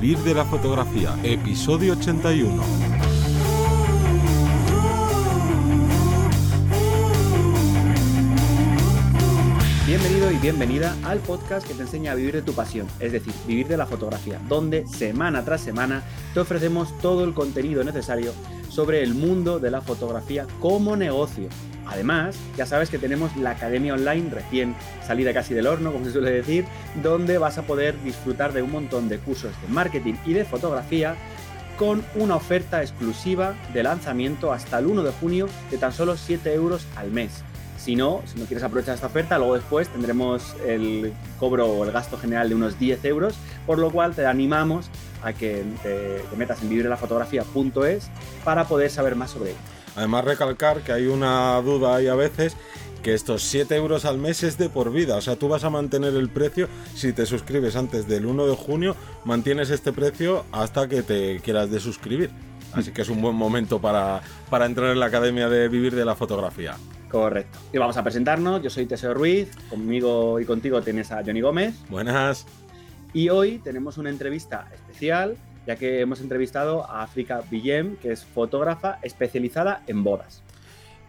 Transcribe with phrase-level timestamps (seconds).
[0.00, 2.62] Vivir de la fotografía, episodio 81.
[9.86, 13.32] Bienvenido y bienvenida al podcast que te enseña a vivir de tu pasión, es decir,
[13.46, 16.02] vivir de la fotografía, donde semana tras semana
[16.34, 18.34] te ofrecemos todo el contenido necesario
[18.76, 21.48] sobre el mundo de la fotografía como negocio.
[21.86, 24.74] Además, ya sabes que tenemos la academia online recién
[25.06, 26.66] salida casi del horno, como se suele decir,
[27.02, 31.16] donde vas a poder disfrutar de un montón de cursos de marketing y de fotografía
[31.78, 36.52] con una oferta exclusiva de lanzamiento hasta el 1 de junio de tan solo 7
[36.52, 37.44] euros al mes.
[37.78, 41.92] Si no, si no quieres aprovechar esta oferta, luego después tendremos el cobro o el
[41.92, 44.90] gasto general de unos 10 euros, por lo cual te animamos
[45.26, 48.10] a que te, metas en vivirelafotografía.es
[48.44, 49.58] para poder saber más sobre ello.
[49.96, 52.56] Además, recalcar que hay una duda ahí a veces
[53.02, 55.16] que estos 7 euros al mes es de por vida.
[55.16, 58.56] O sea, tú vas a mantener el precio si te suscribes antes del 1 de
[58.56, 62.30] junio, mantienes este precio hasta que te quieras desuscribir.
[62.72, 66.04] Así que es un buen momento para, para entrar en la Academia de Vivir de
[66.04, 66.76] la Fotografía.
[67.10, 67.58] Correcto.
[67.72, 68.62] Y vamos a presentarnos.
[68.62, 69.48] Yo soy Teseo Ruiz.
[69.70, 71.74] Conmigo y contigo tienes a Johnny Gómez.
[71.88, 72.46] Buenas.
[73.12, 74.68] Y hoy tenemos una entrevista
[75.66, 80.42] ya que hemos entrevistado a África Villem, que es fotógrafa especializada en bodas.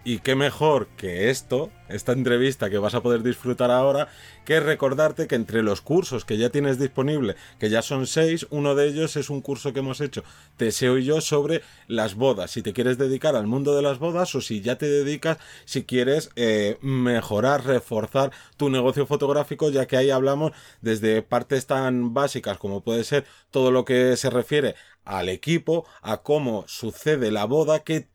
[0.07, 4.07] Y qué mejor que esto, esta entrevista que vas a poder disfrutar ahora,
[4.45, 8.73] que recordarte que entre los cursos que ya tienes disponible, que ya son seis, uno
[8.73, 10.23] de ellos es un curso que hemos hecho,
[10.55, 12.51] Teseo y yo, sobre las bodas.
[12.51, 15.83] Si te quieres dedicar al mundo de las bodas o si ya te dedicas, si
[15.83, 22.57] quieres eh, mejorar, reforzar tu negocio fotográfico, ya que ahí hablamos desde partes tan básicas
[22.57, 27.79] como puede ser todo lo que se refiere al equipo, a cómo sucede la boda,
[27.79, 28.07] qué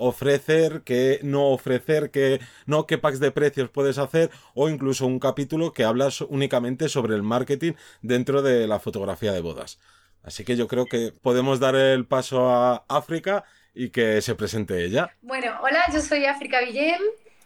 [0.00, 5.20] ofrecer, qué no ofrecer, qué no, qué packs de precios puedes hacer, o incluso un
[5.20, 9.78] capítulo que habla únicamente sobre el marketing dentro de la fotografía de bodas.
[10.22, 14.84] Así que yo creo que podemos dar el paso a África y que se presente
[14.84, 15.14] ella.
[15.22, 17.00] Bueno, hola, yo soy África Villem,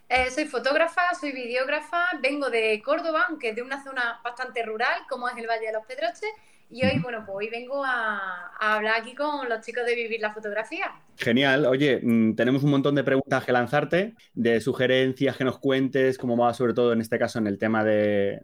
[0.08, 5.28] eh, soy fotógrafa, soy videógrafa, vengo de Córdoba, aunque de una zona bastante rural, como
[5.28, 6.30] es el Valle de los Pedroches,
[6.70, 10.32] y hoy, bueno, pues hoy vengo a, hablar aquí con los chicos de Vivir la
[10.32, 10.90] Fotografía.
[11.16, 11.66] Genial.
[11.66, 16.36] Oye, mm, tenemos un montón de preguntas que lanzarte, de sugerencias que nos cuentes, cómo
[16.36, 18.40] va sobre todo en este caso en el tema de,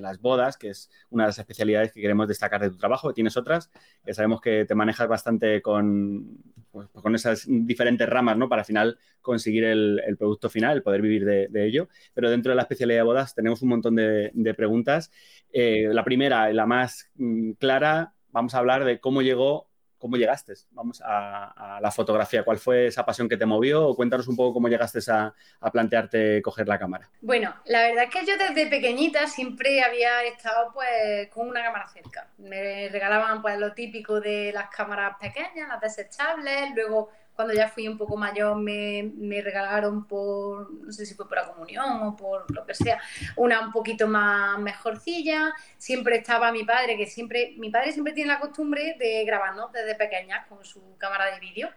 [0.00, 3.12] las bodas, que es una de las especialidades que queremos destacar de tu trabajo.
[3.12, 3.70] Tienes otras,
[4.04, 6.38] que sabemos que te manejas bastante con,
[6.70, 8.48] pues, con esas diferentes ramas, ¿no?
[8.48, 11.88] Para al final conseguir el, producto final, poder vivir de, ello.
[12.14, 15.10] Pero dentro de la especialidad de bodas tenemos un montón de, preguntas.
[15.52, 19.72] Eh, la primera, la más mm, clara, vamos a hablar de cómo llegó
[20.02, 24.34] cómo llegaste vamos a, la fotografía, cuál fue esa pasión que te movió cuéntanos un
[24.34, 25.32] poco cómo llegaste a,
[25.72, 27.08] plantearte coger la cámara.
[27.20, 31.86] Bueno, la verdad es que yo desde pequeñita siempre había estado pues con una cámara
[31.86, 32.28] cerca.
[32.38, 37.88] Me regalaban pues lo típico de las cámaras pequeñas, las desechables, luego cuando ya fui
[37.88, 42.16] un poco mayor me, me, regalaron por, no sé si fue por la comunión o
[42.16, 43.00] por lo que sea,
[43.36, 45.52] una un poquito más mejorcilla.
[45.78, 49.94] Siempre estaba mi padre, que siempre, mi padre siempre tiene la costumbre de grabarnos desde
[49.94, 51.70] pequeñas con su cámara de vídeo.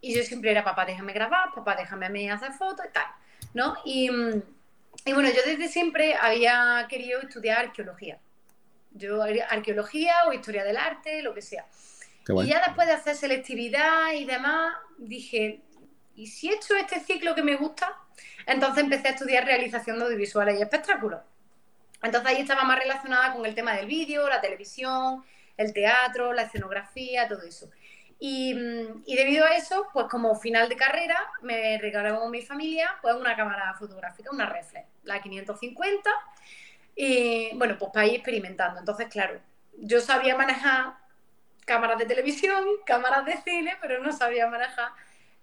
[0.00, 3.06] Y yo siempre era, papá, déjame grabar, papá, déjame hacer fotos y tal,
[3.54, 3.76] ¿no?
[3.84, 4.10] Y,
[5.04, 8.18] y bueno, yo desde siempre había querido estudiar arqueología.
[8.92, 11.66] Yo, arqueología o historia del arte, lo que sea.
[12.28, 15.62] Y ya después de hacer selectividad y demás, dije,
[16.14, 17.96] ¿y si he hecho este ciclo que me gusta?
[18.46, 21.20] Entonces empecé a estudiar realización de audiovisuales y espectáculos.
[22.02, 25.24] Entonces ahí estaba más relacionada con el tema del vídeo, la televisión,
[25.56, 27.70] el teatro, la escenografía, todo eso.
[28.20, 28.52] Y,
[29.06, 33.74] debido a eso, pues como final de carrera, me regalaron mi familia pues una cámara
[33.78, 36.10] fotográfica, una reflex, la 550.
[36.96, 38.80] Y bueno, pues para ir experimentando.
[38.80, 39.40] Entonces, claro,
[39.76, 40.94] yo sabía manejar
[41.68, 44.88] cámaras de televisión, cámaras de cine, pero no sabía manejar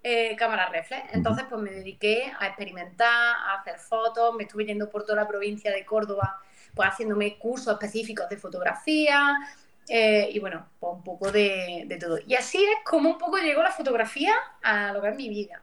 [0.02, 1.14] eh, cámaras reflex.
[1.14, 5.28] Entonces, pues me dediqué a experimentar, a hacer fotos, me estuve yendo por toda la
[5.28, 6.42] provincia de Córdoba,
[6.74, 9.34] pues haciéndome cursos específicos de fotografía,
[9.88, 12.18] eh, y bueno, pues un poco de, de, todo.
[12.26, 15.62] Y así es como un poco llegó la fotografía a lo que es mi vida.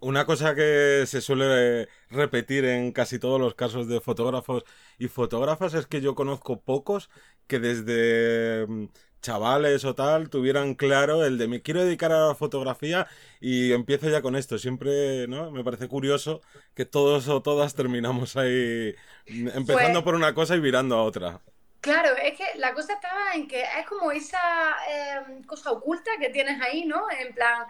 [0.00, 4.62] Una cosa que se suele repetir en casi todos los casos de fotógrafos
[4.96, 7.10] y fotógrafas es que yo conozco pocos
[7.48, 8.86] que desde mm,
[9.26, 13.06] chavales o tal tuvieran claro el de me quiero dedicar a la fotografía
[13.40, 14.58] y empiezo ya con esto.
[14.58, 15.50] Siempre, ¿no?
[15.50, 16.40] Me parece curioso
[16.74, 18.94] que todos o todas terminamos ahí
[19.26, 21.40] empezando pues por una cosa y virando a otra.
[21.80, 24.40] Claro, es que la cosa estaba en que es como esa
[24.88, 27.04] em, cosa oculta que tienes ahí, ¿no?
[27.10, 27.64] En plan,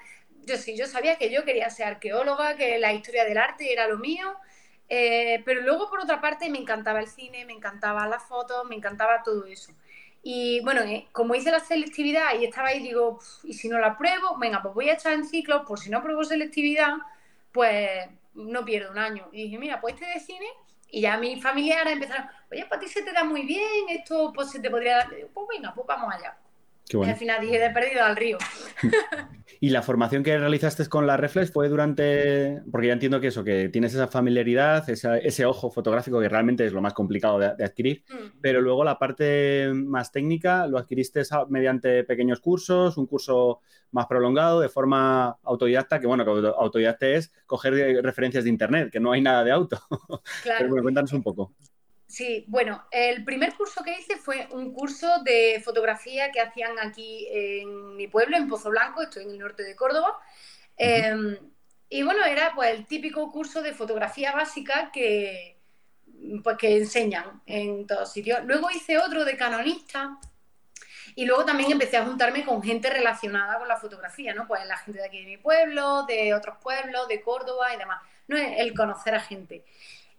[0.47, 3.89] yo sí, yo sabía que yo quería ser arqueóloga, que la historia del arte era
[3.89, 4.35] lo mío,
[4.89, 8.77] eh, pero luego por otra parte me encantaba el cine, me encantaba las fotos, me
[8.77, 9.73] encantaba todo eso.
[10.29, 13.97] Y bueno, eh, como hice la selectividad y estaba ahí, digo, y si no la
[13.97, 16.95] pruebo, venga, pues voy a echar en ciclos, por si no pruebo selectividad,
[17.53, 19.29] pues no pierdo un año.
[19.31, 20.47] Y dije, mira, pues este de cine,
[20.91, 24.51] y ya mis familiares empezaron, oye, para ti se te da muy bien, esto pues
[24.51, 26.37] se te podría dar, pues venga, pues vamos allá.
[26.89, 28.39] Y al final dije, de perdido al río.
[29.61, 33.43] ¿Y la formación que realizaste con la Reflex fue durante, porque ya entiendo que eso,
[33.43, 38.05] que tienes esa familiaridad, ese ojo fotográfico que realmente es lo más complicado de, adquirir,
[38.09, 38.39] mm.
[38.41, 43.61] pero luego la parte más técnica lo adquiriste mediante pequeños cursos, un curso
[43.93, 49.01] más prolongado, de forma autodidacta, que bueno, que autodidacta es coger referencias de internet, que
[49.01, 49.81] no hay nada de auto.
[50.43, 50.59] Claro.
[50.59, 51.55] Pero bueno, cuéntanos un poco.
[52.07, 57.27] Sí, bueno, el primer curso que hice fue un curso de fotografía que hacían aquí
[57.31, 60.17] en mi pueblo, en Pozo Blanco, estoy en el norte de Córdoba.
[60.77, 61.37] Em,
[61.89, 65.59] y bueno, era pues el típico curso de fotografía básica que,
[66.45, 68.45] pues, que enseñan en todos sitios.
[68.45, 70.19] Luego hice otro de canonista
[71.17, 74.47] y luego también empecé a juntarme con gente relacionada con la fotografía, ¿no?
[74.47, 78.01] Pues la gente de aquí de mi pueblo, de otros pueblos, de Córdoba y demás.
[78.29, 79.65] No el conocer a gente.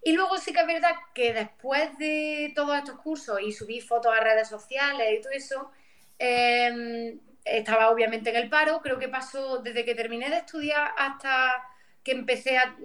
[0.03, 4.13] Y luego sí que es verdad que después de todos estos cursos y subí fotos
[4.15, 5.71] a redes sociales y todo eso,
[6.19, 8.81] em, estaba obviamente en el paro.
[8.81, 11.63] Creo que pasó desde que terminé de estudiar hasta
[12.03, 12.75] que empecé a...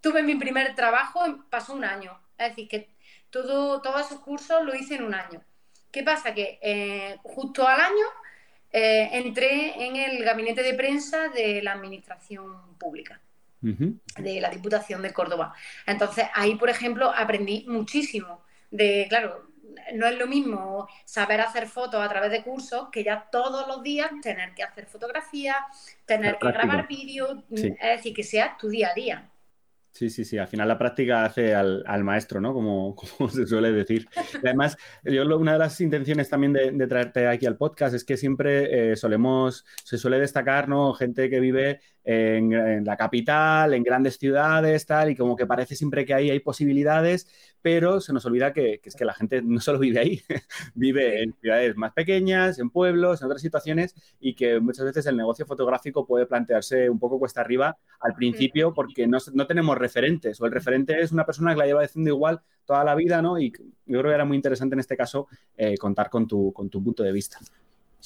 [0.00, 1.20] Tuve mi primer trabajo,
[1.50, 2.18] pasó un año.
[2.38, 2.88] Es decir, que
[3.30, 5.42] todo, todos esos cursos lo hice en un año.
[5.90, 6.34] ¿Qué pasa?
[6.34, 8.06] Que eh, justo al año
[8.72, 13.20] eh, entré en el gabinete de prensa de la Administración Pública
[14.18, 15.54] de la Diputación de Córdoba.
[15.86, 19.50] Entonces, ahí, por ejemplo, aprendí muchísimo de, claro,
[19.94, 23.82] no es lo mismo saber hacer fotos a través de cursos que ya todos los
[23.82, 25.56] días tener que hacer fotografías,
[26.04, 29.30] tener que grabar vídeos, es decir, que sea tu día a día.
[29.96, 30.36] Sí, sí, sí.
[30.36, 32.52] Al final la práctica hace al, maestro, ¿no?
[32.52, 34.06] Como, como, se suele decir.
[34.44, 38.92] además, yo una de las intenciones también de, traerte aquí al podcast es que siempre
[38.92, 40.92] eh, solemos, se suele destacar, ¿no?
[40.92, 46.06] Gente que vive en, la capital, en grandes ciudades, tal, y como que parece siempre
[46.06, 47.28] que ahí hay posibilidades,
[47.60, 50.22] pero se nos olvida que, es que la gente no solo vive ahí,
[50.74, 55.16] vive en ciudades más pequeñas, en pueblos, en otras situaciones, y que muchas veces el
[55.16, 60.40] negocio fotográfico puede plantearse un poco cuesta arriba al principio porque no, no tenemos referentes,
[60.40, 63.38] o el referente es una persona que la lleva haciendo igual toda la vida, ¿no?
[63.38, 65.26] Y yo creo que era muy interesante en este caso
[65.56, 67.38] eh, contar con tu, con tu punto de vista.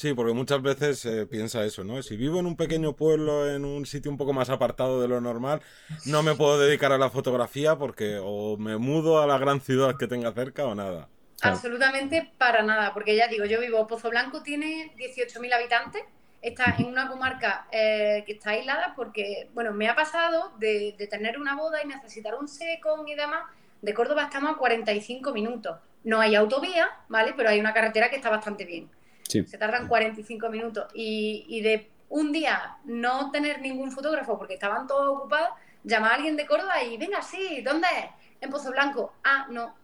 [0.01, 2.03] Sí, porque muchas veces eh, piensa eso, ¿no?
[2.03, 5.21] Si vivo en un pequeño pueblo, en un sitio un poco más apartado de lo
[5.21, 5.61] normal,
[6.07, 9.99] no me puedo dedicar a la fotografía porque o me mudo a la gran ciudad
[9.99, 11.11] que tenga cerca o nada.
[11.43, 16.03] Absolutamente para nada, porque ya digo, yo vivo, Pozo Blanco tiene 18.000 habitantes,
[16.41, 21.07] está en una comarca eh, que está aislada porque, bueno, me ha pasado de, de
[21.09, 23.43] tener una boda y necesitar un secón y demás.
[23.83, 25.77] De Córdoba estamos a 45 minutos.
[26.05, 27.35] No hay autovía, ¿vale?
[27.37, 28.89] Pero hay una carretera que está bastante bien.
[29.31, 30.87] Se tardan 45 minutos.
[30.95, 35.51] Y, de un día no tener ningún fotógrafo porque estaban todos ocupados,
[35.85, 38.07] llama a alguien de Córdoba y venga, sí, ¿dónde es?
[38.41, 39.15] En Pozo Blanco.
[39.23, 39.77] Ah, no.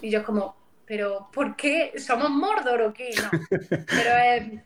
[0.00, 1.94] Y yo es como, pero ¿por qué?
[1.98, 3.10] ¿Somos Mordor o qué?
[3.16, 3.30] No.
[3.86, 4.62] Pero es,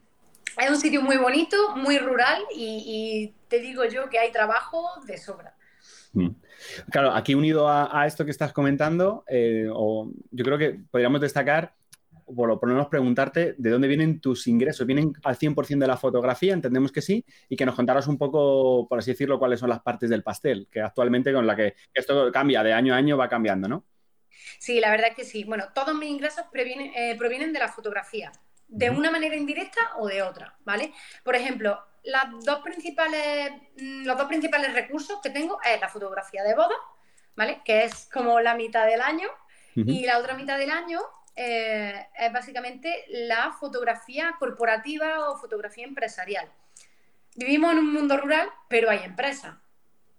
[0.58, 5.18] es un sitio muy bonito, muy rural y, te digo yo que hay trabajo de
[5.18, 5.54] sobra.
[6.12, 6.28] Mm.
[6.90, 11.74] Claro, aquí unido a, esto que estás comentando, eh, o yo creo que podríamos destacar
[12.34, 14.86] por lo menos preguntarte de dónde vienen tus ingresos.
[14.86, 16.52] ¿Vienen al 100% de la fotografía?
[16.52, 17.24] Entendemos que sí.
[17.48, 20.68] Y que nos contaras un poco, por así decirlo, cuáles son las partes del pastel,
[20.70, 23.84] que actualmente con la que esto cambia de año a año, va cambiando, ¿no?
[24.58, 25.44] Sí, la verdad es que sí.
[25.44, 28.32] Bueno, todos mis ingresos provienen, eh, provienen de la fotografía,
[28.68, 30.92] de una manera indirecta o de otra, ¿vale?
[31.24, 36.42] Por ejemplo, las dos principales, mm, los dos principales recursos que tengo es la fotografía
[36.42, 36.74] de boda,
[37.36, 37.60] ¿vale?
[37.64, 39.28] Que es como la mitad del año,
[39.74, 41.00] y la otra mitad del año
[41.34, 46.48] eh, es básicamente la fotografía corporativa o fotografía empresarial.
[47.34, 49.54] Vivimos en un mundo rural, pero hay empresas.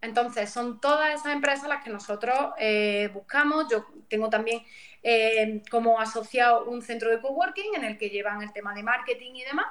[0.02, 3.68] Entonces, son todas esas empresas las que nosotros eh, buscamos.
[3.70, 4.64] Yo tengo también
[5.02, 9.36] eh, como asociado un centro de coworking en el que llevan el tema de marketing
[9.36, 9.68] y demás.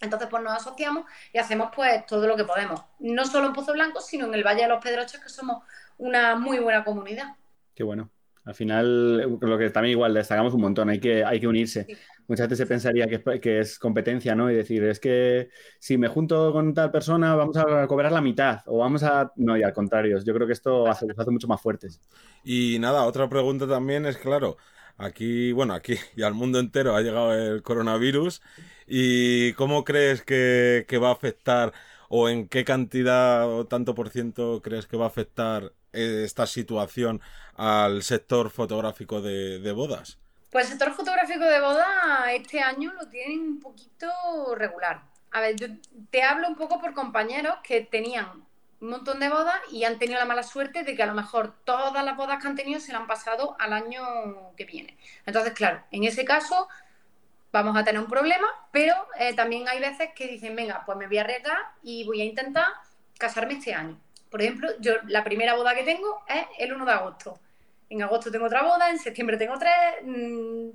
[0.00, 2.80] Entonces, pues nos asociamos y hacemos pues todo lo que podemos.
[3.00, 5.64] No solo en Pozo Blanco, sino en el Valle de los Pedroches, que somos
[5.98, 7.34] una muy buena comunidad.
[7.74, 8.08] Qué bueno.
[8.48, 11.86] Al final, lo que también igual destacamos un montón, hay que, hay que unirse.
[12.26, 14.50] Muchas veces se pensaría que es, que es, competencia, ¿no?
[14.50, 18.60] Y decir, es que si me junto con tal persona, vamos a cobrar la mitad,
[18.64, 19.30] o vamos a.
[19.36, 22.00] No, y al contrario, yo creo que esto hace, hace mucho más fuertes.
[22.42, 24.56] Y nada, otra pregunta también es, claro,
[24.96, 28.40] aquí, bueno, aquí y al mundo entero ha llegado el coronavirus.
[28.86, 31.74] ¿Y cómo crees que, que va a afectar,
[32.08, 37.20] o en qué cantidad o tanto por ciento crees que va a afectar esta situación
[37.56, 40.18] al sector fotográfico de, bodas?
[40.50, 44.08] Pues el sector fotográfico de boda este año lo tienen un poquito
[44.54, 45.02] regular.
[45.30, 45.66] A ver, yo
[46.10, 48.46] te hablo un poco por compañeros que tenían
[48.80, 51.54] un montón de bodas y han tenido la mala suerte de que a lo mejor
[51.64, 54.96] todas las bodas que han tenido se le han pasado al año que viene.
[55.26, 56.68] Entonces, claro, en ese caso
[57.52, 61.06] vamos a tener un problema, pero eh, también hay veces que dicen, venga, pues me
[61.06, 62.66] voy a arriesgar y voy a intentar
[63.18, 63.98] casarme este año.
[64.30, 67.38] Por ejemplo, yo la primera boda que tengo es el 1 de agosto.
[67.88, 70.70] En agosto tengo otra boda, en septiembre tengo tres, mm,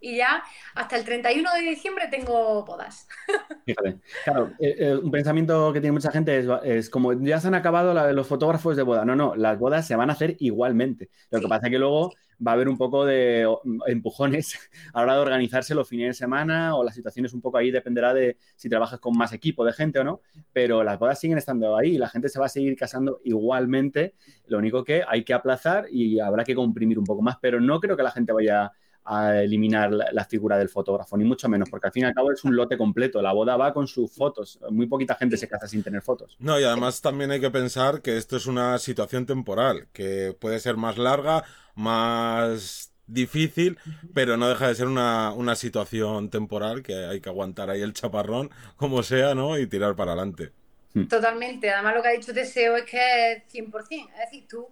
[0.00, 0.42] y ya
[0.74, 3.08] hasta el 31 de diciembre tengo bodas.
[3.66, 7.54] Fíjate, claro, eh, eh, un pensamiento que tiene mucha gente es, como ya se han
[7.54, 9.04] acabado la los fotógrafos de boda.
[9.04, 11.10] No, no, las bodas se van a hacer igualmente.
[11.30, 12.12] Lo que pasa es que luego
[12.46, 13.46] va a haber un poco de
[13.86, 14.58] empujones
[14.92, 17.70] a la hora de organizarse los fines de semana o las situaciones un poco ahí
[17.70, 20.20] dependerá de si trabajas con más equipo de gente o no,
[20.52, 24.14] pero las bodas siguen estando ahí y la gente se va a seguir casando igualmente.
[24.46, 27.80] Lo único que hay que aplazar y habrá que comprimir un poco más, pero no
[27.80, 28.70] creo que la gente vaya
[29.08, 32.30] a eliminar la, figura del fotógrafo, ni mucho menos, porque al fin y al cabo
[32.30, 33.22] es un lote completo.
[33.22, 34.58] La boda va con sus fotos.
[34.70, 36.36] Muy poquita gente se casa sin tener fotos.
[36.38, 40.60] No, y además también hay que pensar que esto es una situación temporal, que puede
[40.60, 43.78] ser más larga, más difícil,
[44.12, 47.94] pero no deja de ser una, una situación temporal que hay que aguantar ahí el
[47.94, 49.58] chaparrón, como sea, ¿no?
[49.58, 50.52] Y tirar para adelante.
[50.92, 51.06] Hmm.
[51.06, 51.70] Totalmente.
[51.70, 54.10] Además, lo que ha dicho Teseo es que es 100%.
[54.12, 54.68] Es decir, tú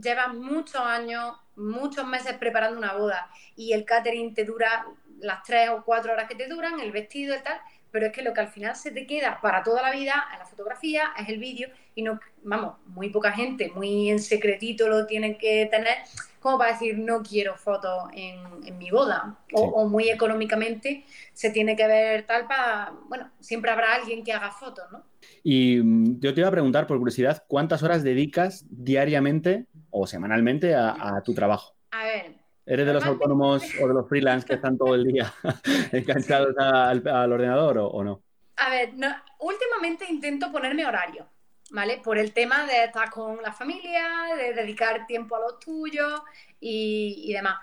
[0.00, 4.86] llevas muchos años, muchos meses preparando una boda y el catering te dura
[5.20, 7.60] las tres o cuatro horas que te duran, el vestido y tal,
[7.90, 10.38] pero es que lo que al final se te queda para toda la vida es
[10.38, 15.06] la fotografía, es el vídeo y no, vamos, muy poca gente, muy en secretito lo
[15.06, 15.98] tienen que tener
[16.44, 21.86] como para decir no quiero fotos en, mi boda o, muy económicamente se tiene que
[21.86, 25.04] ver tal para, bueno, siempre habrá alguien que haga fotos, ¿no?
[25.42, 30.74] Y mm, yo te iba a preguntar por curiosidad, ¿cuántas horas dedicas diariamente o semanalmente
[30.74, 31.76] a, tu trabajo?
[31.92, 32.34] A ver.
[32.66, 35.32] ¿Eres de los autónomos o de los freelance que están todo el día
[35.92, 38.20] enganchados al, ordenador o, no?
[38.56, 38.90] A ver,
[39.38, 41.26] últimamente intento ponerme horario,
[41.74, 41.98] ¿vale?
[41.98, 46.22] Por el tema de estar con la familia, de dedicar tiempo a los tuyos
[46.60, 47.58] y, y demás.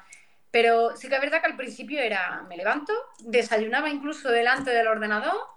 [0.51, 4.87] Pero sí que es verdad que al principio era, me levanto, desayunaba incluso delante del
[4.87, 5.47] ordenador,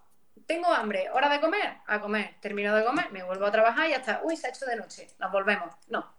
[0.46, 3.94] tengo hambre, hora de comer, a comer, termino de comer, me vuelvo a trabajar y
[3.94, 5.74] hasta, uy, se ha hecho de noche, nos volvemos.
[5.88, 6.14] No,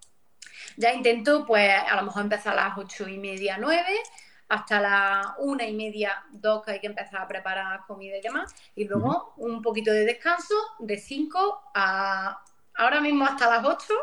[0.75, 3.98] ya intento, pues a lo mejor empezar a las ocho y media, nueve,
[4.47, 8.53] hasta las una y media, dos, que hay que empezar a preparar comida y demás,
[8.75, 12.43] y luego un poquito de descanso de cinco a
[12.75, 13.93] ahora mismo hasta las ocho,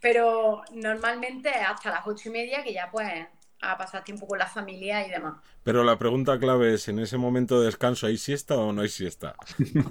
[0.00, 3.08] pero normalmente hasta las ocho y media que ya pues
[3.60, 5.34] a pasar tiempo con la familia y demás.
[5.62, 8.88] Pero la pregunta clave es, ¿en ese momento de descanso hay siesta o no hay
[8.88, 9.34] siesta?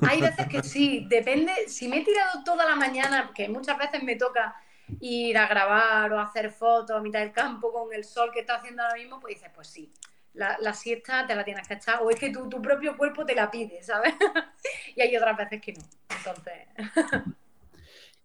[0.07, 4.03] Hay veces que sí, depende, si me he tirado toda la mañana, que muchas veces
[4.03, 4.55] me toca
[4.99, 8.55] ir a grabar o hacer fotos a mitad del campo con el sol que está
[8.55, 9.91] haciendo ahora mismo, pues dices, pues sí,
[10.33, 13.35] la, siesta te la tienes que echar, o es que tu, tu propio cuerpo te
[13.35, 14.13] la pide, ¿sabes?
[14.95, 15.83] y hay otras veces que no.
[16.09, 16.67] Entonces.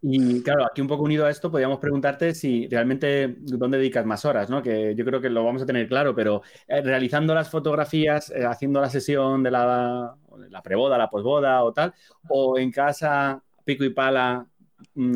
[0.03, 4.25] Y claro, aquí un poco unido a esto, podríamos preguntarte si realmente dónde dedicas más
[4.25, 4.63] horas, ¿no?
[4.63, 8.47] Que yo creo que lo vamos a tener claro, pero eh, realizando las fotografías, eh,
[8.47, 10.17] haciendo la sesión de la,
[10.49, 11.93] la preboda, la posboda o tal,
[12.29, 14.47] o en casa, pico y pala,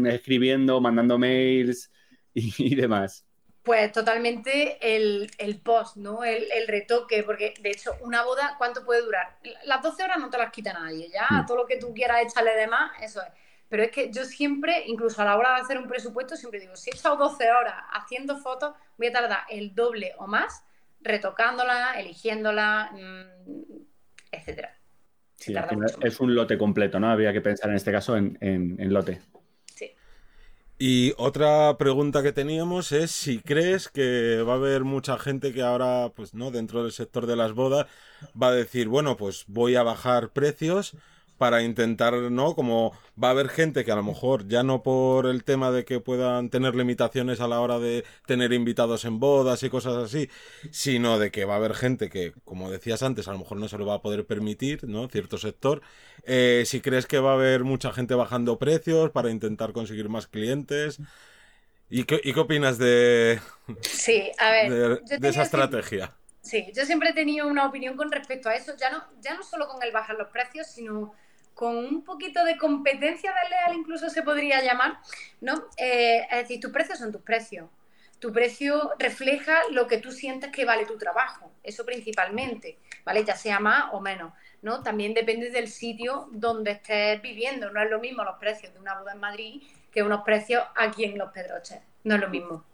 [0.06, 1.90] escribiendo, mandando mails
[2.34, 3.24] y, demás?
[3.62, 5.30] Pues totalmente el,
[5.62, 6.22] post, ¿no?
[6.24, 9.38] El, retoque, porque de hecho, una boda, ¿cuánto puede durar?
[9.64, 11.46] Las 12 horas no te las quita nadie, ya mm.
[11.46, 13.28] todo lo que tú quieras echarle de más, eso es.
[13.68, 16.76] Pero es que yo siempre, incluso a la hora de hacer un presupuesto, siempre digo,
[16.76, 20.64] si he echado 12 horas haciendo fotos, voy a tardar el doble o más
[21.00, 23.72] retocándola, eligiéndola, mm,
[24.30, 24.76] etcétera.
[25.36, 25.54] Sí,
[26.02, 27.10] es un lote completo, ¿no?
[27.10, 29.20] Había que pensar en este caso en, en lote.
[30.78, 35.62] Y otra pregunta que teníamos es si crees que va a haber mucha gente que
[35.62, 37.86] ahora, pues no, dentro del sector de las bodas,
[38.40, 40.94] va a decir, bueno, pues voy a bajar precios
[41.38, 42.54] para intentar, ¿no?
[42.54, 45.84] Como va a haber gente que a lo mejor ya no por el tema de
[45.84, 50.28] que puedan tener limitaciones a la hora de tener invitados en bodas y cosas así,
[50.70, 53.68] sino de que va a haber gente que, como decías antes, a lo mejor no
[53.68, 55.08] se lo va a poder permitir, ¿no?
[55.08, 55.82] Cierto sector.
[56.24, 60.26] Eh, si crees que va a haber mucha gente bajando precios para intentar conseguir más
[60.26, 60.98] clientes.
[61.90, 63.40] ¿Y qué, qué opinas de,
[63.82, 66.16] sí, a ver, de, esa estrategia?
[66.44, 69.42] sí, yo siempre he tenido una opinión con respecto a eso, ya no, ya no
[69.42, 71.14] solo con el bajar los precios, sino
[71.54, 74.98] con un poquito de competencia desleal incluso se podría llamar,
[75.40, 75.68] ¿no?
[75.76, 77.68] Eh, es decir, tus precios son tus precios.
[78.18, 83.24] Tu precio refleja lo que tú sientes que vale tu trabajo, eso principalmente, ¿vale?
[83.24, 84.32] Ya sea más o menos,
[84.62, 84.82] ¿no?
[84.82, 87.70] También depende del sitio donde estés viviendo.
[87.70, 91.04] No es lo mismo los precios de una boda en Madrid que unos precios aquí
[91.04, 91.80] en Los Pedroches.
[92.04, 92.64] No es lo mismo.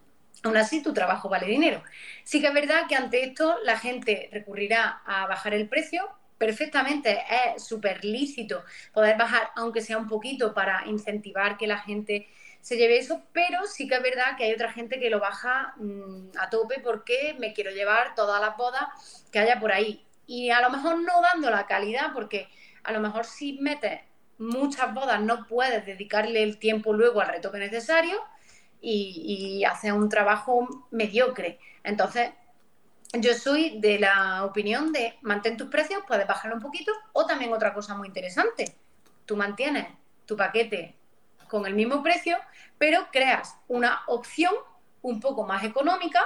[0.43, 1.83] Aún así, tu trabajo vale dinero.
[2.25, 6.09] Sí que es verdad que ante esto la gente recurrirá a bajar el precio.
[6.41, 12.29] Perfectamente es súper lícito poder bajar, aunque sea un poquito, para incentivar que la gente
[12.63, 15.75] se lleve eso, pero sí que es verdad que hay otra gente que lo baja
[15.77, 20.03] mm, a tope porque me quiero llevar todas las bodas que haya por ahí.
[20.27, 22.49] Y a lo mejor no dando la calidad, porque
[22.85, 24.01] a lo mejor si metes
[24.39, 28.19] muchas bodas no puedes dedicarle el tiempo luego al retoque necesario
[28.81, 31.59] y, y un trabajo mediocre.
[31.85, 32.31] Entonces,
[33.13, 37.53] yo soy de la opinión de mantén tus precios, puedes bajarlo un poquito, o también
[37.53, 38.77] otra cosa muy interesante,
[39.27, 39.87] tú mantienes
[40.27, 40.97] tu paquete
[41.49, 42.37] con el mismo precio,
[42.79, 44.55] pero creas una opción
[45.03, 46.21] un poco más económica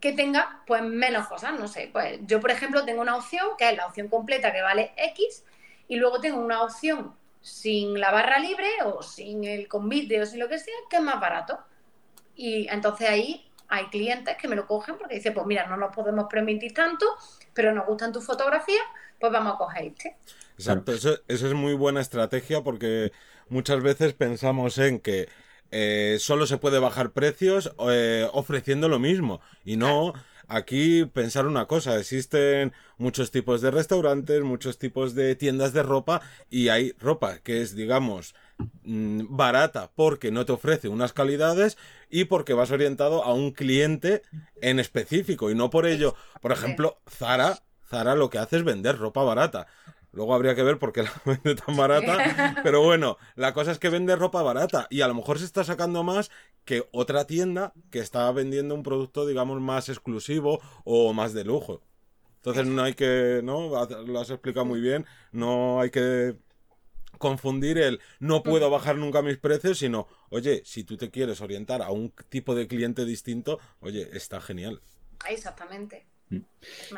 [0.00, 3.68] que tenga pues menos cosas, no sé, pues yo por ejemplo tengo una opción que
[3.68, 5.44] es la opción completa que vale X
[5.88, 10.40] y luego tengo una opción sin la barra libre o sin el convite o sin
[10.40, 11.58] lo que sea, que es más barato.
[12.36, 15.94] Y entonces ahí hay clientes que me lo cogen porque dicen, pues mira, no nos
[15.94, 17.06] podemos permitir tanto,
[17.52, 18.84] pero nos gustan tus fotografías,
[19.20, 20.16] pues vamos a coger este.
[20.56, 23.12] Exacto, eso, eso es muy buena estrategia porque
[23.48, 25.28] muchas veces pensamos en que
[25.70, 30.14] eh, solo se puede bajar precios eh, ofreciendo lo mismo y no
[30.48, 36.22] aquí pensar una cosa, existen muchos tipos de restaurantes, muchos tipos de tiendas de ropa
[36.50, 38.34] y hay ropa que es, digamos,
[38.82, 41.78] mm, barata porque no te ofrece unas calidades
[42.10, 44.22] y porque vas orientado a un cliente
[44.60, 48.98] en específico y no por ello, por ejemplo, Zara, Zara lo que hace es vender
[48.98, 49.66] ropa barata.
[50.12, 52.56] Luego habría que ver por qué la vende tan barata.
[52.62, 55.64] Pero bueno, la cosa es que vende ropa barata y a lo mejor se está
[55.64, 56.30] sacando más
[56.64, 61.82] que otra tienda que está vendiendo un producto, digamos, más exclusivo o más de lujo.
[62.36, 63.68] Entonces no hay que, ¿no?
[64.06, 65.06] Lo has explicado muy bien.
[65.32, 66.36] No hay que
[67.18, 71.82] confundir el no puedo bajar nunca mis precios, sino, oye, si tú te quieres orientar
[71.82, 74.80] a un tipo de cliente distinto, oye, está genial.
[75.28, 76.06] Exactamente.
[76.30, 76.38] Mm.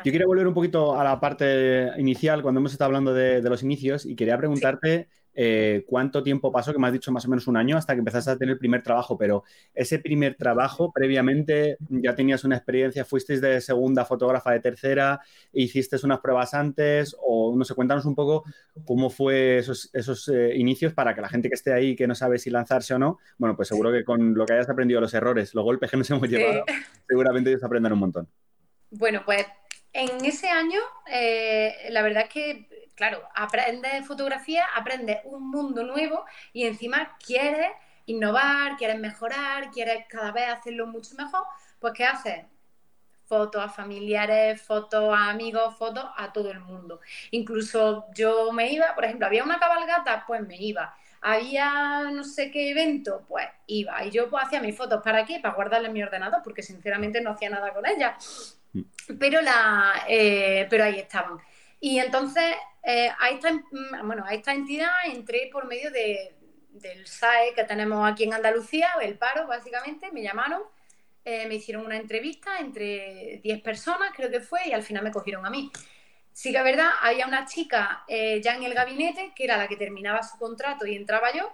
[0.03, 3.63] Yo quería volver un poquito a la parte inicial, cuando hemos estado hablando de, los
[3.63, 7.47] inicios, y quería preguntarte eh, cuánto tiempo pasó, que me has dicho más o menos
[7.47, 11.77] un año, hasta que empezaste a tener el primer trabajo, pero ese primer trabajo, previamente
[11.89, 15.21] ya tenías una experiencia, fuisteis de segunda fotógrafa de tercera,
[15.53, 18.43] hiciste unas pruebas antes, o no sé, cuéntanos un poco
[18.85, 22.15] cómo fue esos, esos eh, inicios para que la gente que esté ahí, que no
[22.15, 25.13] sabe si lanzarse o no, bueno, pues seguro que con lo que hayas aprendido, los
[25.13, 26.63] errores, los golpes que nos hemos llevado,
[27.07, 28.27] seguramente ellos aprendan un montón.
[28.89, 29.45] Bueno, pues
[29.93, 30.79] en ese año,
[31.11, 32.67] eh, la verdad es que,
[33.01, 37.71] claro, aprendes fotografía, aprendes un mundo nuevo y encima quieres
[38.05, 41.41] innovar, quieres mejorar, quieres cada vez hacerlo mucho mejor,
[41.79, 42.45] pues ¿qué haces?
[43.25, 46.99] Fotos a familiares, fotos a amigos, fotos a todo el mundo.
[47.31, 52.49] Incluso yo me iba, por ejemplo, había una cabalgata, pues me iba había no sé
[52.49, 54.03] qué evento, pues iba.
[54.03, 55.03] Y yo pues hacía mis fotos.
[55.03, 55.39] ¿Para qué?
[55.39, 58.59] Para guardarla en mi ordenador, porque sinceramente no hacía nada con ellas.
[59.19, 61.39] Pero, la, eh, pero ahí estaban.
[61.81, 66.35] Y entonces eh, a, esta, mm, bueno, a esta entidad entré por medio de,
[66.69, 70.61] del SAE que tenemos aquí en Andalucía, el paro básicamente, me llamaron,
[71.25, 75.11] eh, me hicieron una entrevista entre 10 personas, creo que fue, y al final me
[75.11, 75.71] cogieron a mí.
[76.33, 79.75] Sí que es verdad, había una chica ya en el gabinete que era la que
[79.75, 81.51] terminaba su contrato y entraba yo,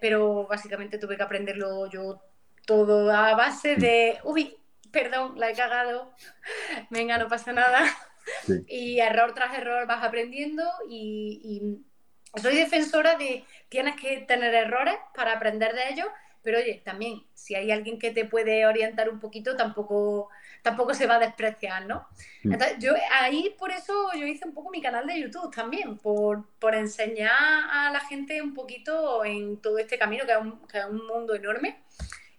[0.00, 2.22] pero básicamente tuve que aprenderlo yo
[2.64, 4.56] todo a base de, uy,
[4.92, 6.14] perdón, la he cagado,
[6.90, 7.82] venga, no pasa nada.
[8.68, 11.78] Y error tras error vas aprendiendo y,
[12.40, 16.06] soy defensora de tienes que tener errores para aprender de ellos,
[16.42, 20.28] pero oye, también si hay alguien que te puede orientar un poquito, tampoco,
[20.62, 22.06] tampoco se va a despreciar, ¿no?
[22.44, 22.52] Mm.
[22.52, 26.48] Entonces, yo ahí por eso yo hice un poco mi canal de YouTube también, por,
[26.60, 30.34] por enseñar a la gente un poquito en todo este camino, que
[30.70, 31.80] que es un mundo enorme.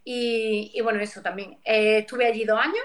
[0.04, 1.60] Y, bueno, eso también.
[1.64, 2.84] Eh, estuve allí dos años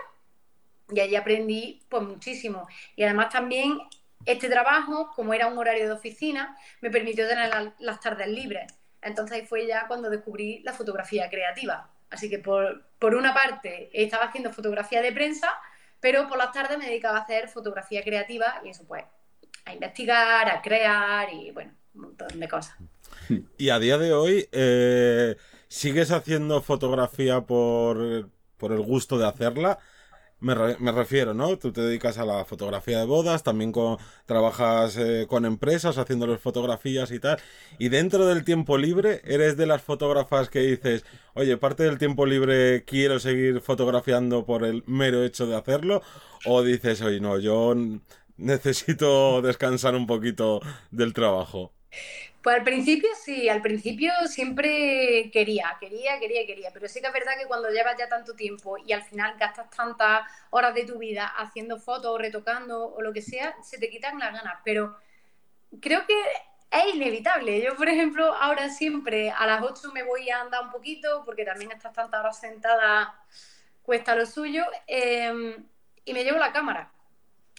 [0.90, 2.66] y allí aprendí pues muchísimo.
[2.94, 3.78] Y además también
[4.24, 8.72] este trabajo, como era un horario de oficina, me permitió tener las tardes libres.
[9.02, 11.90] Entonces ahí fue ya cuando descubrí la fotografía creativa.
[12.10, 15.48] Así que por, por una parte estaba haciendo fotografía de prensa,
[16.00, 19.04] pero por las tardes me dedicaba a hacer fotografía creativa y eso pues
[19.64, 22.76] a investigar, a crear y bueno, un montón de cosas.
[23.58, 25.36] Y a día de hoy, eh,
[25.68, 29.78] ¿Sigues haciendo fotografía por, el gusto de hacerla?
[30.38, 31.56] Me, refiero, ¿no?
[31.56, 33.72] Tú te dedicas a la fotografía de bodas, también
[34.26, 37.38] trabajas eh, con empresas haciéndoles fotografías y tal.
[37.78, 42.26] Y dentro del tiempo libre, ¿eres de las fotógrafas que dices, oye, parte del tiempo
[42.26, 46.02] libre quiero seguir fotografiando por el mero hecho de hacerlo?
[46.44, 47.74] ¿O dices, oye, no, yo
[48.36, 51.75] necesito descansar un poquito del trabajo?
[52.42, 57.12] Pues al principio sí, al principio siempre quería, quería, quería, quería, pero sí que es
[57.12, 60.20] verdad que cuando llevas ya tanto tiempo y al final gastas tantas
[60.50, 64.32] horas de tu vida haciendo fotos, retocando o lo que sea, se te quitan las
[64.32, 64.96] ganas, pero
[65.80, 66.14] creo que
[66.70, 67.60] es inevitable.
[67.62, 71.44] Yo, por ejemplo, ahora siempre a las 8 me voy a andar un poquito, porque
[71.44, 73.14] también estás tantas horas sentada,
[73.82, 75.66] cuesta lo suyo, em,
[76.04, 76.92] y me llevo la cámara.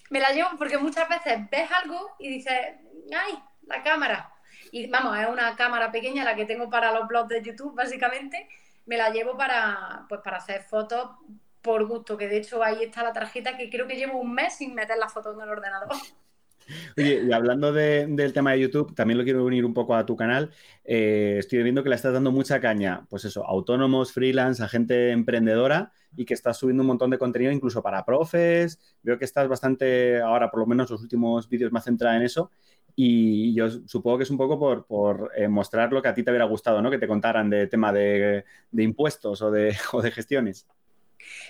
[0.10, 2.78] Me la llevo porque muchas veces ves algo y dices,
[3.14, 4.32] ¡ay, la cámara!
[4.72, 8.48] Y vamos, es una cámara pequeña la que tengo para los blogs de YouTube, básicamente.
[8.86, 11.10] Me la llevo para, pues, para hacer fotos
[11.62, 14.56] por gusto, que de hecho ahí está la tarjeta que creo que llevo un mes
[14.58, 15.90] sin meter las fotos en el ordenador.
[16.98, 20.16] Oye, y hablando del tema de YouTube, también lo quiero unir un poco a tu
[20.16, 20.52] canal.
[20.84, 25.12] Eh, estoy viendo que le estás dando mucha caña, pues eso, autónomos, freelance, a gente
[25.12, 28.80] emprendedora y que estás subiendo un montón de contenido incluso para profes.
[29.02, 32.52] Veo que estás bastante, ahora por lo menos los últimos vídeos más centrada en eso.
[33.00, 36.32] Y yo supongo que es un poco por, eh, mostrar lo que a ti te
[36.32, 36.90] hubiera gustado, ¿no?
[36.90, 38.44] Que te contaran de tema de,
[38.76, 40.66] impuestos o de, o de gestiones.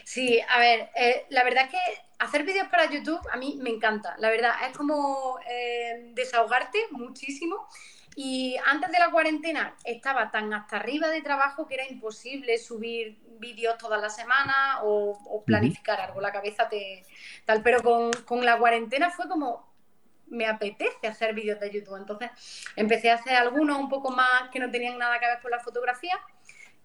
[0.03, 1.77] Sí, a ver, eh, la verdad es que
[2.19, 7.69] hacer vídeos para YouTube a mí me encanta, la verdad, es como eh, desahogarte muchísimo.
[8.17, 13.19] Y antes de la cuarentena estaba tan hasta arriba de trabajo que era imposible subir
[13.39, 17.05] vídeos todas las semanas o, planificar algo, la cabeza te
[17.45, 17.61] tal.
[17.61, 19.66] Pero con, con la cuarentena fue como,
[20.29, 21.97] me apetece hacer vídeos de YouTube.
[21.97, 22.31] Entonces
[22.75, 25.59] empecé a hacer algunos un poco más que no tenían nada que ver con la
[25.59, 26.19] fotografía,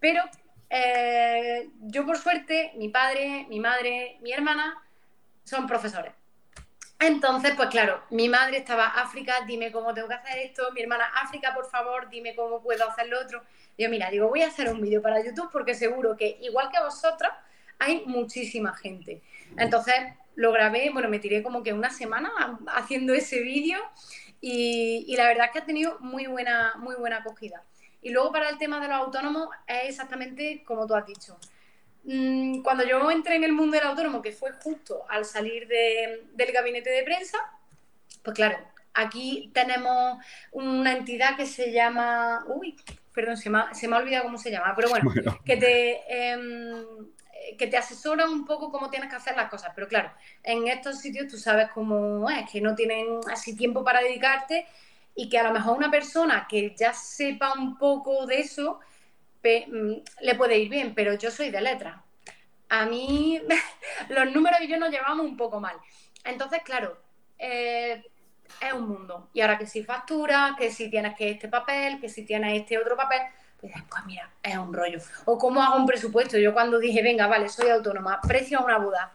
[0.01, 0.23] pero
[0.71, 4.83] eh, yo por suerte, mi padre, mi madre, mi hermana
[5.45, 6.13] son profesores.
[6.99, 11.11] Entonces, pues claro, mi madre estaba, África, dime cómo tengo que hacer esto, mi hermana,
[11.17, 13.43] África, por favor, dime cómo puedo hacer lo otro.
[13.77, 16.79] Yo, mira, digo, voy a hacer un vídeo para YouTube porque seguro que, igual que
[16.81, 17.33] vosotros,
[17.81, 19.21] hay muchísima gente.
[19.57, 19.97] Entonces,
[20.35, 22.31] lo grabé, bueno, me tiré como que una semana
[22.69, 23.79] haciendo ese vídeo
[24.41, 27.63] y, y, la verdad es que ha tenido muy buena, muy buena acogida.
[28.01, 31.39] Y luego para el tema de los autónomos es exactamente como tú has dicho.
[32.05, 36.53] Mm, cuando yo entré en el mundo del autónomo, que fue justo al salir del
[36.53, 37.39] gabinete de prensa,
[38.23, 38.59] pues claro,
[38.93, 40.19] aquí tenemos
[40.51, 42.77] una entidad que se llama, uy,
[43.15, 45.13] perdón, se me ha, se me ha olvidado cómo se llama, pero bueno,
[45.45, 46.01] que te...
[46.09, 46.85] Em,
[47.59, 49.73] que te asesora un poco cómo tienes que hacer las cosas.
[49.75, 54.01] Pero claro, en estos sitios tú sabes cómo es, que no tienen así tiempo para
[54.01, 54.67] dedicarte
[55.15, 58.81] y que a lo mejor una persona que ya sepa un poco de eso
[59.43, 62.03] mm, le puede ir bien, pero yo soy de letra.
[62.69, 63.41] A mí
[64.09, 65.77] los números y yo nos llevamos un poco mal.
[66.25, 66.97] Entonces, claro,
[67.39, 68.03] eh,
[68.61, 69.29] es un mundo.
[69.33, 72.79] Y ahora que si factura, que si tienes que este papel, que si tienes este
[72.79, 73.21] otro papel,
[73.63, 74.99] pues, pues mira, es un rollo.
[75.25, 76.37] O cómo hago un presupuesto.
[76.37, 79.13] Yo cuando dije, venga, vale, soy autónoma, precio a una boda,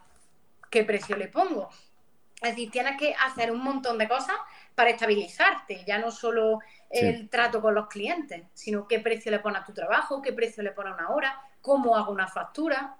[0.70, 1.68] ¿qué precio le pongo?
[2.40, 4.36] Es decir, tienes que hacer un montón de cosas
[4.74, 9.60] para estabilizarte, ya no solo el trato con los clientes, sino qué precio le pones
[9.60, 12.96] a tu trabajo, qué precio le pones a una hora, cómo hago una factura.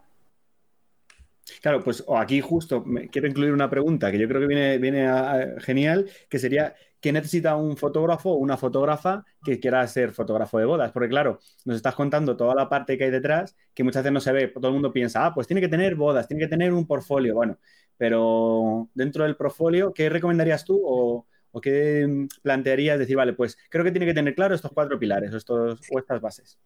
[1.62, 5.08] Claro, pues aquí justo quiero incluir una pregunta que yo creo que viene, viene
[5.60, 10.66] genial, que sería, ¿qué necesita un fotógrafo o una fotógrafa que quiera ser fotógrafo de
[10.66, 10.92] bodas?
[10.92, 14.20] Porque claro, nos estás contando toda la parte que hay detrás, que muchas veces no
[14.20, 16.72] se ve, todo el mundo piensa, ah, pues tiene que tener bodas, tiene que tener
[16.72, 17.58] un portfolio, bueno,
[17.96, 21.26] pero dentro del portfolio, ¿qué recomendarías tú o,
[21.58, 25.32] ¿O qué plantearías decir, vale, pues creo que tiene que tener claro estos cuatro pilares
[25.48, 26.56] o estas bases?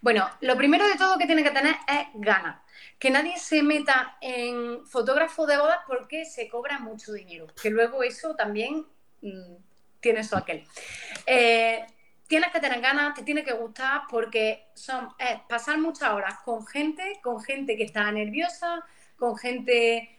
[0.00, 2.60] Bueno, lo primero de todo que tiene que tener es ganas.
[2.98, 7.46] Que nadie se meta en fotógrafo de bodas porque se cobra mucho dinero.
[7.62, 8.86] Que luego eso también
[9.22, 9.54] mm,
[10.00, 10.64] tiene su aquel.
[11.26, 11.86] Eh,
[12.26, 15.10] tienes que tener ganas, te tiene que gustar porque son
[15.48, 18.84] pasar muchas horas con gente, con gente que está nerviosa,
[19.16, 20.13] con gente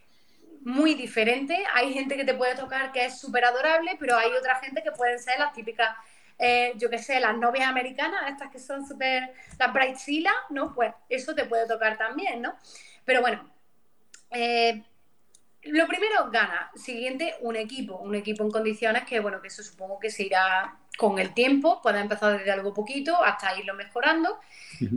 [0.66, 1.64] muy diferente.
[1.74, 4.92] Hay gente que te puede tocar que es súper adorable, pero hay otra gente que
[4.92, 5.96] pueden ser las típicas,
[6.40, 10.74] eh, yo qué sé, las novias americanas, estas que son súper, las bridezilla, ¿no?
[10.74, 12.56] Pues eso te puede tocar también, ¿no?
[13.06, 13.48] Pero bueno,
[14.32, 14.84] eh,
[15.62, 16.72] lo primero, gana.
[16.76, 17.98] Siguiente, un equipo.
[17.98, 21.80] Un equipo en condiciones que, bueno, que eso supongo que se irá con el tiempo.
[21.84, 24.40] Puede empezar desde algo poquito hasta irlo mejorando.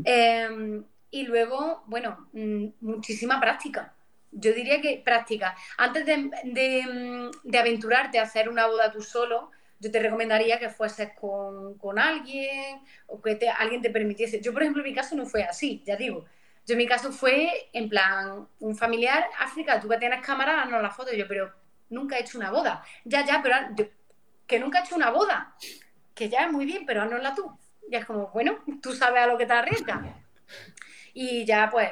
[0.05, 3.95] Eh, y luego, bueno, mm, muchísima práctica
[4.33, 5.57] yo diría que práctica.
[5.77, 11.99] Antes de, aventurarte a hacer una boda tú solo, yo te recomendaría que fueses con,
[11.99, 14.41] alguien o que te, alguien te permitiese.
[14.41, 16.27] Yo, por ejemplo, en mi caso no fue así, ya digo.
[16.67, 20.83] Yo en mi caso fue en plan, un familiar, África, tú que tienes cámara, no
[20.83, 21.15] la foto.
[21.15, 21.53] yo, pero
[21.89, 22.85] nunca he hecho una boda.
[23.05, 23.57] Ya, ya, pero
[24.47, 25.55] que nunca he hecho una boda.
[26.15, 27.59] Que ya es muy bien, pero la tú.
[27.91, 30.01] Y es como, bueno, tú sabes a lo que te arriesgas.
[31.21, 31.91] Y ya, pues,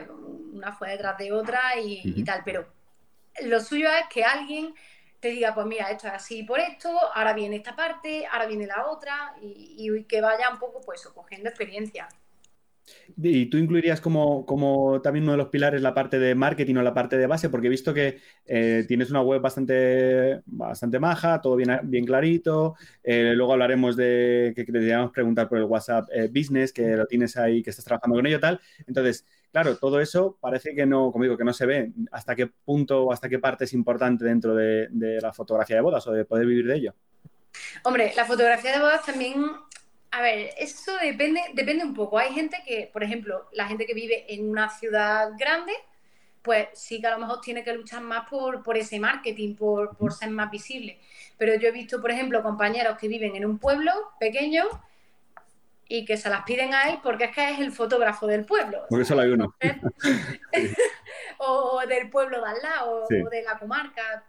[0.52, 2.42] una fue detrás de otra y, tal.
[2.44, 2.64] Pero
[3.42, 4.72] lo suyo es que alguien
[5.18, 8.68] te diga, pues mira, esto es así por esto, ahora viene esta parte, ahora viene
[8.68, 12.08] la otra, y, que vaya un poco, pues, cogiendo experiencia.
[13.16, 16.82] ¿Y tú incluirías como, como, también uno de los pilares la parte de marketing o
[16.82, 17.48] la parte de base?
[17.48, 22.76] Porque he visto que eh, tienes una web bastante, bastante maja, todo bien, bien clarito.
[23.02, 27.36] Eh, luego hablaremos de que deberíamos preguntar por el WhatsApp eh, Business, que lo tienes
[27.36, 28.60] ahí, que estás trabajando con ello tal.
[28.86, 31.92] Entonces, claro, todo eso parece que no, como digo, que no se ve.
[32.12, 35.82] ¿Hasta qué punto o hasta qué parte es importante dentro de, de la fotografía de
[35.82, 36.94] bodas o de poder vivir de ello?
[37.84, 39.46] Hombre, la fotografía de bodas también
[40.16, 42.18] a ver, eso depende, depende un poco.
[42.18, 45.74] Hay gente que, por ejemplo, la gente que vive en una ciudad grande,
[46.40, 49.94] pues sí que a lo mejor tiene que luchar más por, por ese marketing, por,
[49.98, 50.98] por ser más visible.
[51.36, 54.64] Pero yo he visto, por ejemplo, compañeros que viven en un pueblo pequeño
[55.86, 58.86] y que se las piden a él porque es que es el fotógrafo del pueblo.
[58.88, 59.54] Porque solo hay uno.
[61.38, 64.24] o, del pueblo de al lado, o de la comarca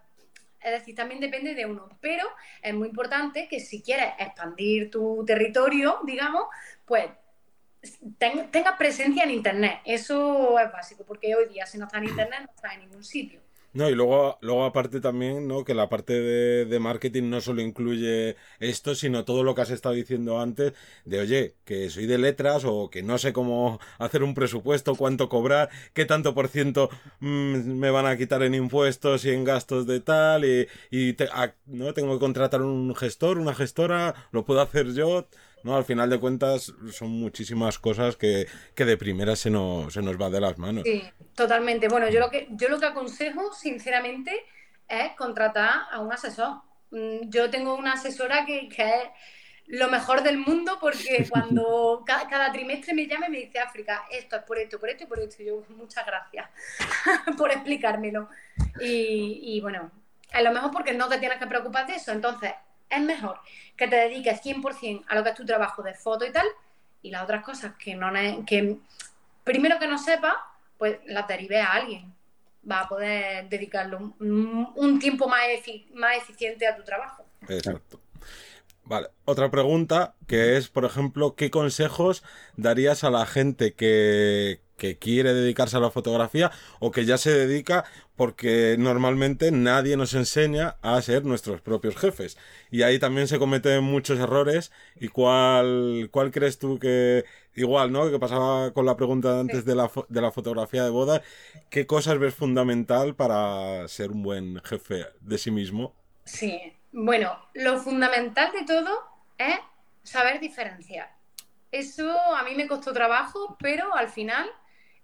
[0.68, 1.90] es decir, también depende de uno.
[2.02, 2.24] Pero
[2.62, 6.46] es muy importante que si quieres expandir tu territorio, digamos,
[6.86, 7.06] pues
[8.18, 9.80] tengas presencia en Internet.
[9.86, 13.04] Eso es básico, porque hoy día si no está en Internet no está en ningún
[13.04, 13.47] sitio.
[13.78, 15.64] No, y luego, luego aparte también, ¿no?
[15.64, 19.94] Que la parte de, marketing no solo incluye esto, sino todo lo que has estado
[19.94, 20.74] diciendo antes,
[21.06, 25.30] de oye, que soy de letras o que no sé cómo hacer un presupuesto, cuánto
[25.30, 29.86] cobrar, qué tanto por ciento mm, me van a quitar en impuestos y en gastos
[29.86, 31.16] de tal, y, y
[31.68, 35.28] no tengo que contratar un gestor, una gestora, lo puedo hacer yo.
[35.64, 35.76] ¿No?
[35.76, 40.30] Al final de cuentas son muchísimas cosas que, de primera se nos, se nos va
[40.30, 40.84] de las manos.
[40.86, 41.04] Sí,
[41.36, 41.88] totalmente.
[41.88, 44.32] Bueno, yo lo que, yo lo que aconsejo, sinceramente,
[44.88, 46.62] es contratar a un asesor.
[46.92, 49.10] Mm, yo tengo una asesora que, que es
[49.68, 54.38] lo mejor del mundo porque cuando cada, trimestre me llama y me dice África, esto
[54.38, 55.44] es por esto, por esto y por esto.
[55.44, 56.50] yo, muchas gracias
[57.38, 58.30] por explicármelo.
[58.80, 59.92] Y, y bueno,
[60.34, 62.12] es lo mejor porque no te tienes que preocupar de eso.
[62.12, 62.54] Entonces,
[62.90, 63.40] es mejor
[63.76, 66.48] que te dediques 100% a lo que es tu trabajo de foto y tal,
[67.02, 68.12] y las otras cosas que no
[68.46, 68.78] que
[69.44, 70.36] primero que no sepa,
[70.78, 72.14] pues las derive a alguien.
[72.70, 75.42] Va a poder dedicarle un, tiempo más,
[75.94, 77.26] más eficiente a tu trabajo.
[77.48, 78.02] Exacto.
[78.88, 82.24] Vale, otra pregunta que es, por ejemplo, ¿qué consejos
[82.56, 87.32] darías a la gente que, que quiere dedicarse a la fotografía o que ya se
[87.32, 87.84] dedica
[88.16, 92.38] porque normalmente nadie nos enseña a ser nuestros propios jefes.
[92.72, 94.72] Y ahí también se cometen muchos errores.
[94.96, 98.10] ¿Y cuál, cuál crees tú que, igual, ¿no?
[98.10, 101.22] Que pasaba con la pregunta antes de, la, de la fotografía de boda,
[101.70, 105.94] ¿qué cosas ves fundamental para ser un buen jefe de sí mismo?
[106.24, 109.60] Sí, bueno, lo fundamental de todo es
[110.04, 111.16] saber diferenciar.
[111.72, 114.50] Eso a mí me costó trabajo, pero al final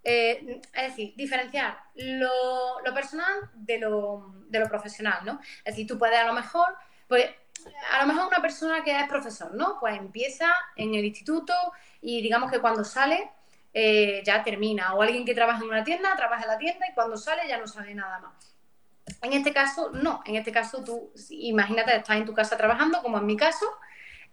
[0.03, 4.33] eh, es decir, diferenciar lo, personal de lo,
[4.69, 5.39] profesional, ¿no?
[5.59, 6.75] Es decir, tú puedes a lo mejor,
[7.07, 7.25] pues
[7.91, 9.79] a lo mejor una persona que es profesor, ¿no?
[9.79, 11.53] Pues empieza en el instituto
[12.01, 13.31] y digamos que cuando sale
[13.73, 14.93] eh, ya termina.
[14.93, 17.57] O alguien que trabaja en una tienda, trabaja en la tienda y cuando sale ya
[17.57, 18.52] no sabe nada más.
[19.21, 20.21] En este caso, no.
[20.25, 23.65] En este caso, tú, imagínate, estás en tu casa trabajando, como en mi caso,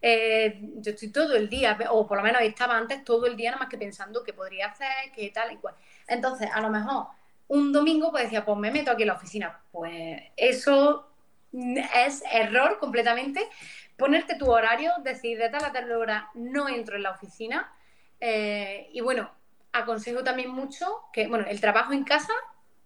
[0.02, 3.50] eh, yo estoy todo el día, o por lo menos estaba antes todo el día
[3.50, 5.74] nada más que pensando qué podría hacer, qué tal y cual.
[6.06, 7.06] Entonces, a lo mejor
[7.50, 9.61] un domingo pues decía, pues me meto aquí en la oficina.
[9.72, 11.09] Pues eso
[11.52, 13.48] es error completamente.
[13.96, 17.72] Ponerte tu horario, decir de tal a tal hora no entro en la oficina.
[18.20, 19.30] Eh, y bueno,
[19.72, 22.33] aconsejo también mucho que, bueno, el trabajo en casa,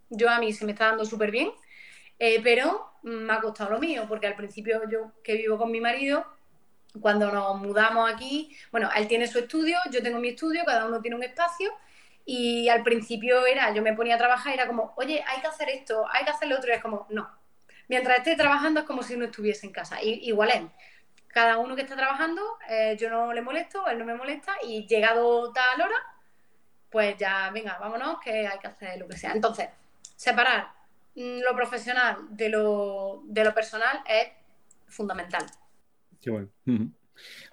[0.08, 1.50] yo a mí se me está dando súper bien,
[2.18, 5.80] eh, pero me ha costado lo mío, porque al principio yo que vivo con mi
[5.80, 6.26] marido,
[7.00, 11.00] cuando nos mudamos aquí, bueno, él tiene su estudio, yo tengo mi estudio, cada uno
[11.00, 11.72] tiene un espacio.
[12.26, 15.68] Y al principio era, yo me ponía a trabajar era como, oye, hay que hacer
[15.68, 16.70] esto, hay que hacer lo otro.
[16.70, 17.28] Y es como, no.
[17.88, 20.02] Mientras esté trabajando es como si no estuviese en casa.
[20.02, 20.62] Y, igual es.
[21.28, 24.54] Cada uno que está trabajando, eh, yo no le molesto, él no me molesta.
[24.62, 25.96] Y llegado tal hora,
[26.90, 29.32] pues ya, venga, vámonos, que hay que hacer lo que sea.
[29.32, 29.68] Entonces,
[30.16, 30.73] separar
[31.14, 34.28] lo profesional de lo, de lo personal es
[34.88, 35.44] fundamental.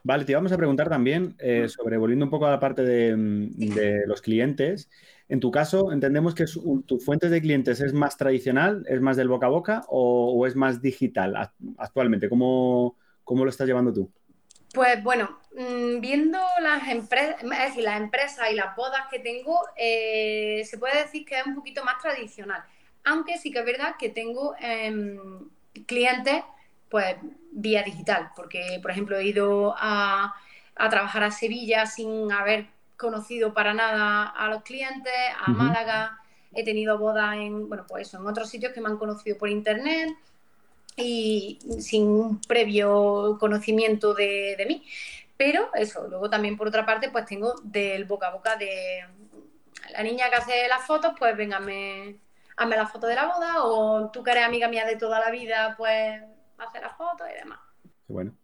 [0.04, 4.04] Vale, te vamos a preguntar también eh, sobre, volviendo un poco a la parte de,
[4.06, 4.90] los clientes.
[5.30, 6.46] En tu caso, entendemos que
[6.86, 10.56] tu fuente de clientes es más tradicional, es más del boca a boca o, es
[10.56, 12.28] más digital actualmente.
[12.28, 14.12] ¿Cómo, ¿Cómo, lo estás llevando tú?
[14.74, 19.60] Pues bueno, mm, viendo las empresas, es decir, las empresas y las bodas que tengo,
[19.78, 22.64] eh, se puede decir que es un poquito más tradicional.
[23.04, 25.50] Aunque sí que es verdad que tengo em,
[25.86, 26.44] clientes
[26.90, 27.16] pues
[27.52, 30.36] vía digital, porque por ejemplo he ido a,
[30.90, 32.66] trabajar a Sevilla sin haber
[32.98, 36.20] conocido para nada a los clientes, a Málaga,
[36.54, 39.50] he tenido bodas en, bueno, pues eso, en otros sitios que me han conocido por
[39.50, 40.10] internet
[40.98, 44.84] y, sin un previo conocimiento de, de mí.
[45.38, 49.06] Pero eso, luego también por otra parte, pues tengo del boca a boca de
[49.92, 51.60] la niña que hace las fotos, pues venga,
[52.58, 55.32] hazme la foto de la boda, o tú que eres amiga mía de toda la
[55.32, 56.22] vida, pues
[56.58, 57.60] hace la foto y demás.
[58.08, 58.36] Bueno.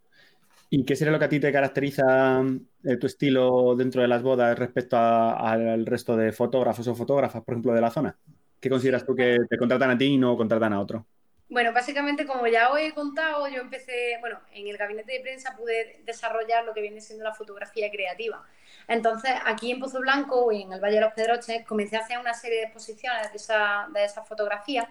[0.69, 2.43] ¿Y qué sería lo que a ti te caracteriza
[2.83, 7.53] eh, tu estilo dentro de las bodas respecto al resto de fotógrafos o fotógrafas, por
[7.53, 8.17] ejemplo, de la zona?
[8.59, 11.05] ¿Qué consideras tú que te contratan a ti y no contratan a otro?
[11.49, 15.55] Bueno, básicamente, como ya os he contado, yo empecé, bueno, en el gabinete de prensa
[15.55, 18.45] pude desarrollar lo que viene siendo la fotografía creativa.
[18.87, 22.19] Entonces, aquí en Pozo Blanco y en el Valle de los Pedroches, comencé a hacer
[22.19, 24.89] una serie de exposiciones de esa, de esa fotografía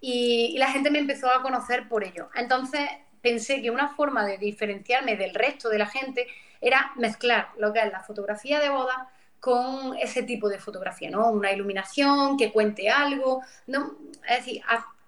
[0.00, 2.28] y, y la gente me empezó a conocer por ello.
[2.34, 2.82] Entonces,
[3.22, 6.26] pensé que una forma de diferenciarme del resto de la gente
[6.60, 11.30] era mezclar lo que es la fotografía de boda con ese tipo de fotografía, ¿no?
[11.30, 13.96] Una iluminación que cuente algo, ¿no?
[14.28, 14.62] Es decir,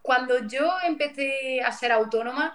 [0.06, 2.54] cuando yo empecé a ser autónoma,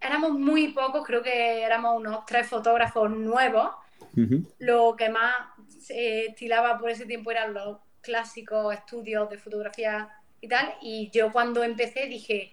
[0.00, 3.70] éramos muy pocos, creo que éramos unos tres fotógrafos nuevos.
[4.58, 5.34] Lo que más
[5.68, 10.08] se estilaba por ese tiempo eran los clásicos estudios de fotografía
[10.40, 10.74] y tal.
[10.82, 12.52] Y yo cuando empecé dije,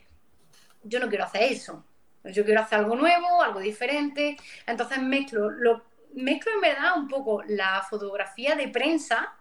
[0.83, 1.83] yo no quiero hacer eso.
[2.23, 4.37] Yo quiero hacer algo nuevo, algo diferente.
[4.67, 9.33] Entonces mezclo, lo, mezclo en verdad un poco la fotografía de prensa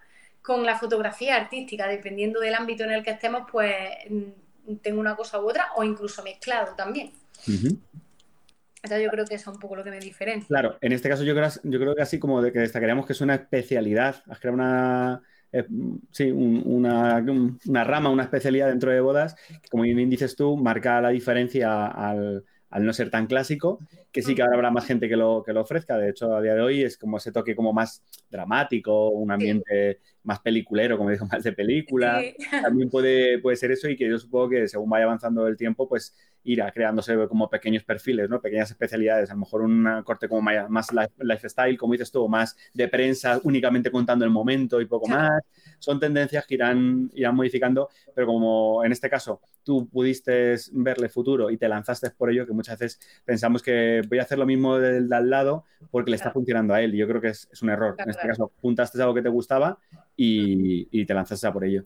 [0.42, 3.74] con la fotografía artística, dependiendo del ámbito en el que estemos, pues
[4.08, 7.12] mm, tengo una cosa u otra, o incluso mezclado también.
[7.46, 10.48] Entonces yo creo que eso es un poco lo que me diferencia.
[10.48, 13.12] Claro, en este caso yo creo, yo creo que así como de que destacaríamos que
[13.12, 15.22] es una especialidad, has creado una,
[15.52, 15.66] eh,
[16.10, 17.22] sí, una,
[17.66, 21.86] una, rama, una especialidad dentro de bodas, que como bien dices tú, marca la diferencia
[21.88, 23.80] al, al no ser tan clásico,
[24.12, 25.98] que sí que ahora habrá más gente que lo, que lo ofrezca.
[25.98, 30.00] De hecho, a día de hoy es como ese toque como más dramático, un ambiente
[30.22, 32.22] más peliculero, como digo, más de película.
[32.62, 35.88] También puede, puede ser eso y que yo supongo que según vaya avanzando el tiempo,
[35.88, 38.40] pues irá creándose como pequeños perfiles, ¿no?
[38.40, 39.30] Pequeñas especialidades.
[39.30, 43.90] A lo mejor un corte como más lifestyle, como dices tú, más de prensa, únicamente
[43.90, 45.42] contando el momento y poco más.
[45.78, 51.50] Son tendencias que irán, irán modificando, pero como en este caso tú pudiste verle futuro
[51.50, 54.78] y te lanzaste por ello, que muchas veces pensamos que voy a hacer lo mismo
[54.78, 56.94] del de al lado porque le está funcionando a él.
[56.94, 57.94] Y yo creo que es, un error.
[57.98, 59.78] en este caso, puntaste algo que te gustaba
[60.16, 61.84] y, te lanzaste a por ello.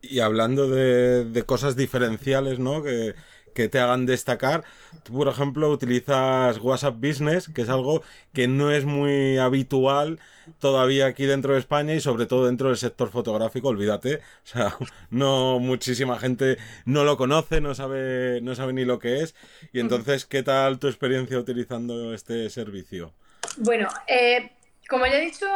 [0.00, 2.82] Y hablando de, de cosas diferenciales, ¿no?
[2.82, 3.14] Que,
[3.54, 4.64] que te hagan destacar.
[5.02, 10.18] Tú, por ejemplo, utilizas WhatsApp Business, que es algo que no es muy habitual
[10.58, 14.16] todavía aquí dentro de España y sobre todo dentro del sector fotográfico, olvídate.
[14.16, 14.76] O sea,
[15.10, 19.34] no muchísima gente no lo conoce, no sabe, no sabe ni lo que es.
[19.72, 23.12] Y entonces, ¿qué tal tu experiencia utilizando este servicio?
[23.58, 24.50] Bueno, eh,
[24.88, 25.46] como ya he dicho,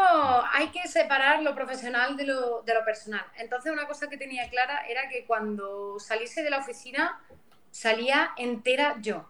[0.53, 3.25] hay que separar lo profesional de lo, de lo personal.
[3.39, 7.21] Entonces, una cosa que tenía clara era que cuando saliese de la oficina
[7.79, 9.25] salía entera yo.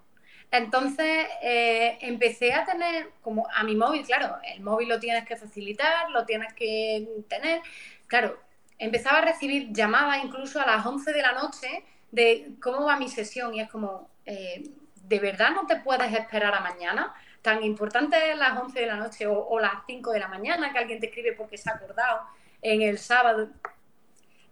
[0.51, 5.37] Entonces eh, empecé a tener como a mi móvil, claro, el móvil lo tienes que
[5.37, 7.61] facilitar, lo tienes que tener.
[8.07, 8.39] Claro,
[8.79, 13.09] empezaba a recibir llamadas incluso a las 11 de la noche de cómo va mi
[13.09, 14.63] sesión y es como, eh,
[14.95, 17.15] ¿de verdad no te puedes esperar a mañana?
[17.43, 20.73] Tan importante es las 11 de la noche o, o las 5 de la mañana
[20.73, 22.23] que alguien te escribe porque se ha acordado
[22.63, 23.51] en el sábado.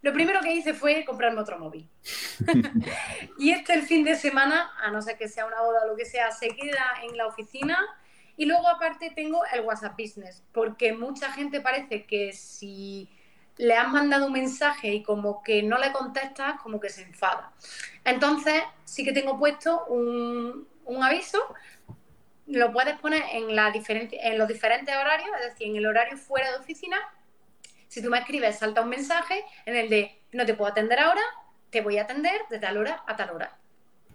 [0.01, 1.89] Lo primero que hice fue comprarme otro móvil.
[3.39, 5.95] y este el fin de semana, a no ser que sea una boda o lo
[5.95, 7.77] que sea, se queda en la oficina.
[8.35, 13.09] Y luego aparte tengo el WhatsApp Business, porque mucha gente parece que si
[13.57, 17.51] le has mandado un mensaje y como que no le contestas, como que se enfada.
[18.05, 21.39] Entonces sí que tengo puesto un, un aviso,
[22.45, 26.51] lo puedes poner en, la en los diferentes horarios, es decir, en el horario fuera
[26.51, 26.97] de oficina
[27.97, 31.21] si tú me escribes, salta un mensaje en el de no te puedo atender ahora,
[31.71, 33.57] te voy a atender de tal hora a tal hora.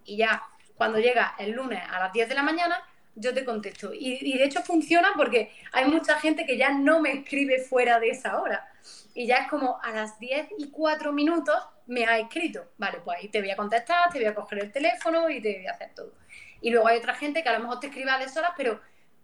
[0.04, 0.40] Y ya
[0.76, 2.80] cuando llega el lunes a las 10 de la mañana,
[3.16, 3.90] yo te contesto.
[3.92, 8.10] Y, de hecho funciona porque hay mucha gente que ya no me escribe fuera de
[8.10, 8.68] esa hora.
[9.14, 11.56] Y ya es como a las 10 y 4 minutos
[11.88, 12.64] me ha escrito.
[12.78, 15.56] Vale, pues ahí te voy a contestar, te voy a coger el teléfono y te
[15.56, 16.12] voy a hacer todo.
[16.60, 18.80] Y luego hay otra gente que a lo mejor te escribe a deshoras, pero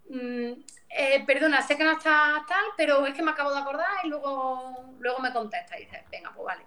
[0.09, 0.51] mm,
[0.89, 4.09] eh, perdona, sé que no está tal, pero es que me acabo de acordar y
[4.09, 6.63] luego, luego me contesta y dices, venga, pues vale.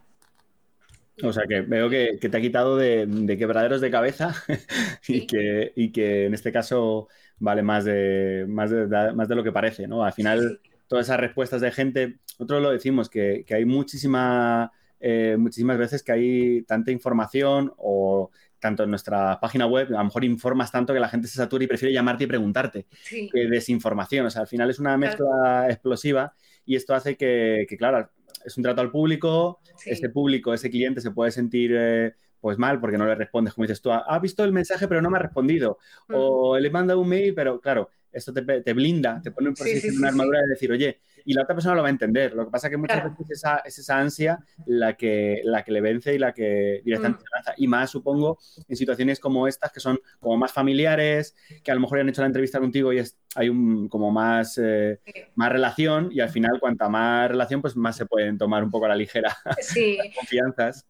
[1.22, 4.34] O sea que veo que, te ha quitado de, quebraderos de cabeza
[5.06, 9.52] y, que, que en este caso vale más de, más de, más de lo que
[9.52, 10.04] parece, ¿no?
[10.04, 15.76] Al final, todas esas respuestas de gente, nosotros lo decimos, que, hay muchísima, eh, muchísimas
[15.76, 18.30] veces que hay tanta información o
[18.62, 21.64] tanto en nuestra página web, a lo mejor informas tanto que la gente se satura
[21.64, 24.24] y prefiere llamarte y preguntarte que desinformación.
[24.26, 26.32] O sea, al final es una mezcla explosiva
[26.64, 28.08] y esto hace que, claro,
[28.44, 32.78] es un trato al público, ese público, ese cliente se puede sentir eh, pues mal,
[32.80, 35.22] porque no le respondes, como dices tú, ha visto el mensaje pero no me ha
[35.22, 40.08] respondido, o le manda un mail, pero claro, esto te, blinda, te pone en una
[40.08, 42.34] armadura de decir, oye, y la otra persona lo va a entender.
[42.34, 45.72] Lo que pasa es que muchas veces esa, es esa ansia la que, la que
[45.72, 47.34] le vence y la que directamente mm.
[47.34, 47.54] lanza.
[47.56, 48.38] Y más, supongo,
[48.68, 52.22] en situaciones como estas, que son como más familiares, que a lo mejor han hecho
[52.22, 55.00] la entrevista contigo y es, hay un, como más, eh,
[55.34, 58.86] más relación y al final, cuanta más relación, pues más se pueden tomar un poco
[58.86, 59.96] a la ligera sí.
[59.98, 60.86] las confianzas.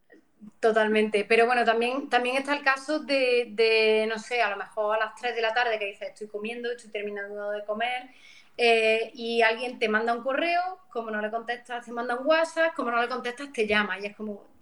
[0.62, 5.06] Totalmente, pero bueno, también, también está el caso de, no sé, a lo mejor a
[5.06, 8.10] las 3 de la tarde que dices, estoy comiendo, estoy terminando de comer,
[8.56, 12.74] eh, y alguien te manda un correo, como no le contestas, te manda un WhatsApp,
[12.74, 14.52] como no le contestas, te llama, y es como...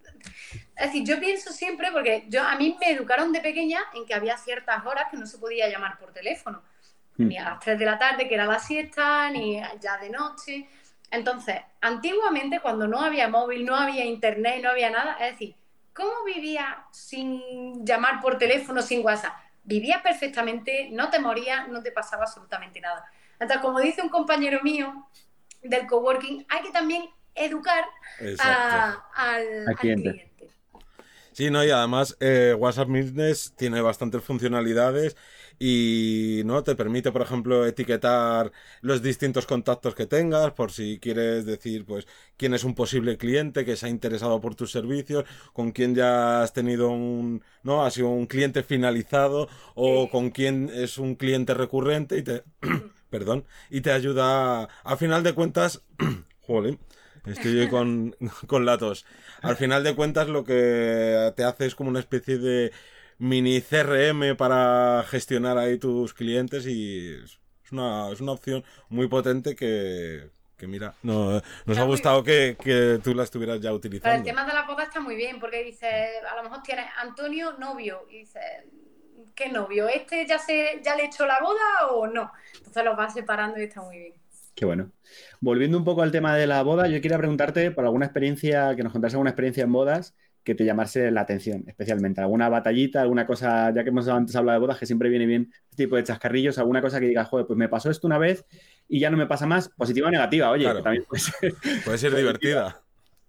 [0.75, 4.13] Es decir, yo pienso siempre, porque yo a mí me educaron de pequeña en que
[4.13, 6.63] había ciertas horas que no se podía llamar por teléfono,
[7.17, 7.27] hmm.
[7.27, 10.67] ni a las 3 de la tarde, que era la siesta, ni ya de noche.
[11.11, 15.55] Entonces, antiguamente, cuando no había móvil, no había internet, no había nada, es decir,
[16.01, 19.33] ¿Cómo vivía sin llamar por teléfono, sin WhatsApp?
[19.63, 23.05] Vivía perfectamente, no te moría, no te pasaba absolutamente nada.
[23.33, 25.07] Entonces, como dice un compañero mío
[25.61, 27.03] del coworking, hay que también
[27.35, 27.83] educar
[28.39, 30.31] al, cliente.
[31.33, 35.15] Sí, no, y además eh, WhatsApp Business tiene bastantes funcionalidades
[35.63, 38.51] y no te permite, por ejemplo, etiquetar
[38.81, 43.63] los distintos contactos que tengas por si quieres decir, pues, quién es un posible cliente
[43.63, 47.91] que se ha interesado por tus servicios, con quién ya has tenido un, no, ha
[47.91, 52.43] sido un cliente finalizado o con quién es un cliente recurrente y te,
[53.11, 55.83] perdón, y te ayuda, a final de cuentas,
[56.41, 56.79] joder,
[57.27, 58.15] estoy con,
[58.47, 59.05] con la tos.
[59.43, 62.71] Al final de cuentas lo que te hace es como una especie de
[63.21, 69.55] mini CRM para gestionar ahí tus clientes y es una, es una opción muy potente
[69.55, 74.09] que, mira, no, nos ha gustado que, tú la estuvieras ya utilizando.
[74.09, 75.87] Pero el tema de la boda está muy bien, porque dice,
[76.31, 78.39] a lo mejor tienes Antonio novio, y dice,
[79.35, 79.87] ¿qué novio?
[79.87, 82.31] ¿Este ya se ya le echó la boda o no?
[82.55, 84.13] Entonces los vas separando y está muy bien.
[84.55, 84.91] Qué bueno.
[85.39, 88.81] Volviendo un poco al tema de la boda, yo quería preguntarte por alguna experiencia, que
[88.81, 92.21] nos contaras alguna experiencia en bodas que te llamase la atención, especialmente.
[92.21, 95.53] ¿Alguna batallita, alguna cosa, ya que hemos antes hablado de bodas, que siempre viene bien
[95.69, 98.45] este tipo de chascarrillos, alguna cosa que digas, joder, pues me pasó esto una vez
[98.87, 101.53] y ya no me pasa más, positiva o negativa, oye, también puede ser.
[101.85, 102.81] Puede ser divertida.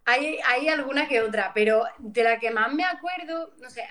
[0.04, 3.82] Hay, hay alguna que otra, pero de la que más me acuerdo, no sé,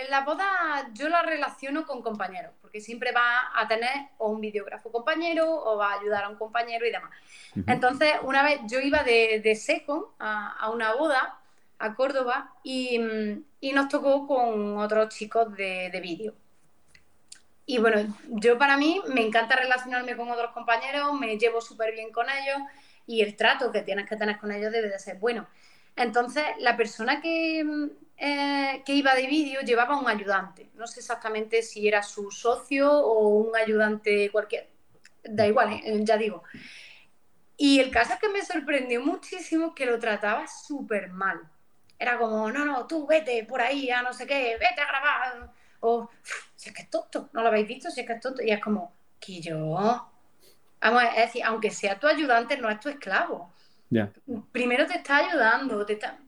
[0.00, 4.40] en la boda yo la relaciono con compañeros, porque siempre va a tener o un
[4.40, 7.10] videógrafo compañero o va a ayudar a un compañero y demás.
[7.66, 11.40] Entonces, una vez yo iba de, de seco a, a una boda
[11.78, 12.98] a Córdoba y,
[13.72, 16.34] nos tocó con otros chicos de, vídeo.
[17.66, 22.12] Y bueno, yo para mí me encanta relacionarme con otros compañeros, me llevo súper bien
[22.12, 22.58] con ellos
[23.06, 25.48] y el trato que tienes que tener con ellos debe de ser bueno.
[25.96, 27.64] Entonces, la persona que,
[28.18, 30.70] eh, que iba de vídeo llevaba un ayudante.
[30.74, 34.68] No sé exactamente si era su socio o un ayudante cualquier.
[35.24, 36.44] Da igual, eh, ya digo.
[37.56, 41.50] Y el caso es que me sorprendió muchísimo que lo trataba súper mal
[41.98, 45.50] era como, no, no, tú vete por ahí a no sé qué, vete a grabar.
[45.80, 46.10] O,
[46.54, 48.42] si es que es tonto, no lo habéis visto, si es que es tonto.
[48.42, 50.08] Y es como, que yo.
[50.80, 53.52] Vamos, es decir, aunque sea tu ayudante, no es tu esclavo.
[54.52, 55.84] Primero te está ayudando.
[55.84, 56.18] Te está...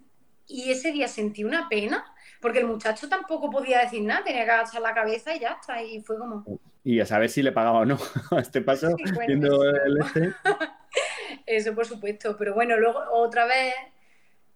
[0.46, 2.04] Y ese día sentí una pena,
[2.40, 5.82] porque el muchacho tampoco podía decir nada, tenía que agachar la cabeza y ya está.
[5.82, 6.44] Y fue como.
[6.82, 7.98] Y a saber si le pagaba o no
[8.30, 8.96] a este paso,
[9.26, 10.34] viendo el este.
[11.46, 12.36] Eso, por supuesto.
[12.38, 13.74] Pero bueno, luego otra vez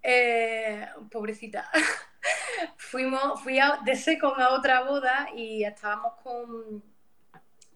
[0.03, 1.71] eh, pobrecita.
[2.77, 6.83] Fuimos, fui a, de seco a otra boda y estábamos con,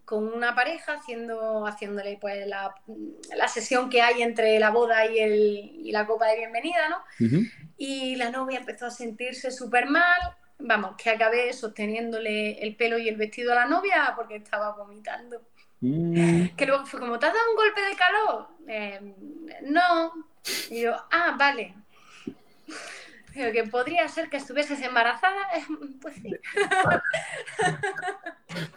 [0.05, 2.73] con una pareja haciendo, haciéndole pues la,
[3.47, 7.03] sesión que hay entre la boda y, el, y la copa de bienvenida, ¿no?
[7.77, 10.19] Y la novia empezó a sentirse súper mal.
[10.59, 15.41] Vamos, que acabé sosteniéndole el pelo y el vestido a la novia porque estaba vomitando.
[15.81, 16.55] Mm.
[16.55, 18.47] Que luego fue como, ¿te has dado un golpe de calor?
[18.67, 19.13] Eh,
[19.63, 20.13] no.
[20.69, 21.75] Y yo, ah, vale,
[23.53, 25.63] que podría ser que estuvieses embarazada, eh,
[26.01, 26.31] pues sí.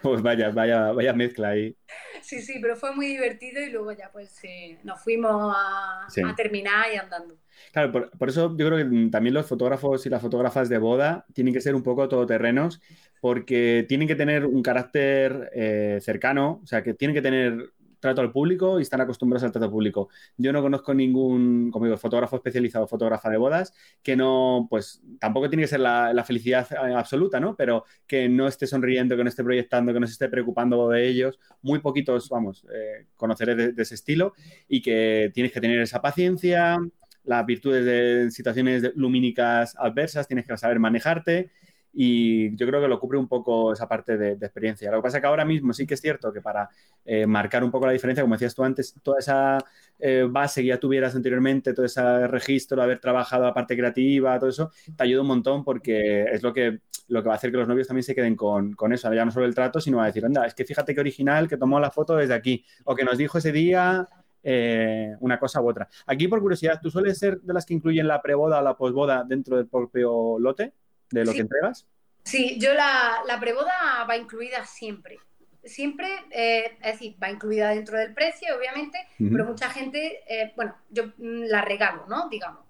[0.01, 1.75] Pues vaya, vaya, vaya mezcla ahí.
[2.21, 4.39] Sí, sí, pero fue muy divertido y luego ya pues
[4.83, 7.37] nos fuimos a, terminar y andando.
[7.71, 11.53] Claro, por, eso yo creo que también los fotógrafos y las fotógrafas de boda tienen
[11.53, 12.81] que ser un poco todoterrenos
[13.21, 17.71] porque tienen que tener un carácter eh, cercano, o sea, que tienen que tener
[18.01, 20.09] trato al público y están acostumbrados al trato público.
[20.35, 23.73] Yo no conozco ningún, como digo, fotógrafo especializado, fotógrafa de bodas,
[24.03, 27.55] que no, pues tampoco tiene que ser la, felicidad eh, absoluta, ¿no?
[27.55, 31.07] Pero que no esté sonriendo, que no esté proyectando, que no se esté preocupando de
[31.07, 31.39] ellos.
[31.61, 34.33] Muy poquitos, vamos, eh, conoceré de, ese estilo
[34.67, 36.77] y que tienes que tener esa paciencia,
[37.23, 41.51] las virtudes de situaciones lumínicas adversas, tienes que saber manejarte
[41.93, 44.89] y yo creo que lo cubre un poco esa parte de, experiencia.
[44.91, 46.69] Lo que pasa es que ahora mismo sí que es cierto que para
[47.05, 49.57] eh, marcar un poco la diferencia, como decías tú antes, toda esa
[49.99, 54.49] eh, base que ya tuvieras anteriormente, todo ese registro, haber trabajado la parte creativa, todo
[54.49, 57.57] eso, te ayuda un montón porque es lo que, lo que va a hacer que
[57.57, 60.05] los novios también se queden con, con eso, ya no solo el trato, sino a
[60.05, 63.03] decir, anda, es que fíjate que original, que tomó la foto desde aquí, o que
[63.03, 64.07] nos dijo ese día
[64.43, 65.87] eh, una cosa u otra.
[66.05, 69.23] Aquí, por curiosidad, ¿tú sueles ser de las que incluyen la preboda o la posboda
[69.23, 70.73] dentro del propio lote?
[71.11, 71.85] De lo que entregas?
[72.23, 75.19] Sí, yo la, la preboda va incluida siempre.
[75.63, 80.75] Siempre, eh, es decir, va incluida dentro del precio, obviamente, pero mucha gente, eh, bueno,
[80.89, 82.29] yo mm, la regalo, ¿no?
[82.29, 82.65] Digamos.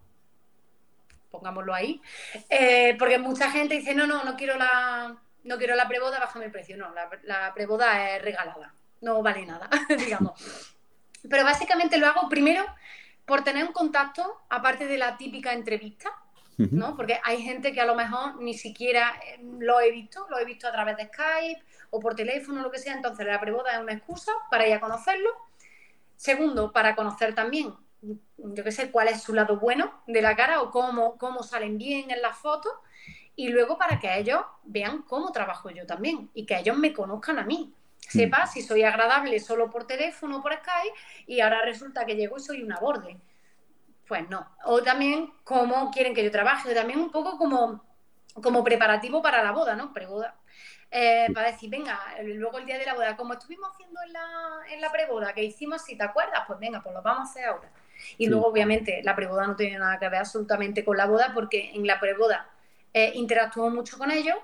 [1.30, 2.02] Pongámoslo ahí.
[2.50, 6.46] Eh, porque mucha gente dice, no, no, no quiero la, no quiero la preboda, bájame
[6.46, 6.76] el precio.
[6.76, 10.76] No, la, la preboda es regalada, no vale nada, digamos.
[11.30, 12.66] Pero básicamente lo hago primero
[13.26, 16.12] por tener un contacto, aparte de la típica entrevista,
[16.58, 16.96] ¿no?
[16.96, 20.46] Porque hay gente que a lo mejor ni siquiera eh, lo he visto, lo he
[20.46, 23.74] visto a través de Skype o por teléfono o lo que sea, entonces la preboda
[23.74, 25.30] es una excusa para ir a conocerlo.
[26.16, 30.62] Segundo, para conocer también, yo qué sé, cuál es su lado bueno de la cara
[30.62, 32.74] o cómo, cómo salen bien en las fotos.
[33.36, 37.40] Y luego para que ellos vean cómo trabajo yo también y que ellos me conozcan
[37.40, 37.74] a mí.
[37.98, 40.96] Sepa si soy agradable solo por teléfono o por Skype
[41.28, 43.18] y ahora resulta que llego y soy una borde
[44.12, 44.46] pues no.
[44.66, 47.82] O también cómo quieren que yo trabaje, también un poco como,
[48.44, 49.94] como preparativo para la boda, ¿no?
[49.94, 50.36] Preboda.
[50.92, 54.28] Eh, para decir, venga, luego el día de la boda, como estuvimos haciendo en la,
[54.70, 57.46] en la preboda, que hicimos, si te acuerdas, pues venga, pues lo vamos a hacer
[57.46, 57.72] ahora.
[58.18, 61.72] Y luego, obviamente, la preboda no tiene nada que ver absolutamente con la boda, porque
[61.74, 62.50] en la preboda
[62.94, 64.36] eh, interactúo mucho con ellos,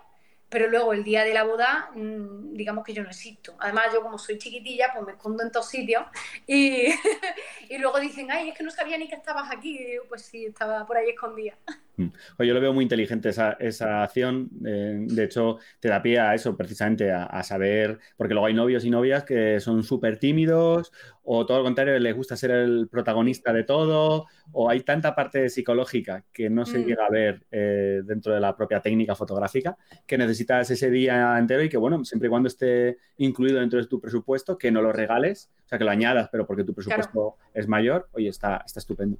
[0.49, 3.55] pero luego el día de la boda, mm, digamos que yo no existo.
[3.59, 6.03] Además, yo como soy chiquitilla, pues me escondo en todos sitios
[6.45, 6.87] y,
[7.69, 9.79] y luego dicen, ay, es que no sabía ni que estabas aquí.
[10.09, 11.57] pues sí, estaba por ahí escondida.
[11.97, 14.49] Yo lo veo muy inteligente esa, esa acción.
[14.65, 18.85] Eh, de hecho, te da pie a eso, precisamente, a, saber, porque luego hay novios
[18.85, 20.91] y novias que son súper tímidos,
[21.23, 25.49] o todo lo contrario, les gusta ser el protagonista de todo, o hay tanta parte
[25.49, 26.85] psicológica que no se mm.
[26.85, 31.63] llega a ver eh, dentro de la propia técnica fotográfica, que necesitas ese día entero
[31.63, 34.91] y que, bueno, siempre y cuando esté incluido dentro de tu presupuesto, que no lo
[34.91, 38.79] regales, o sea, que lo añadas, pero porque tu presupuesto es mayor, oye, está, está
[38.79, 39.17] estupendo.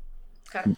[0.49, 0.71] Claro.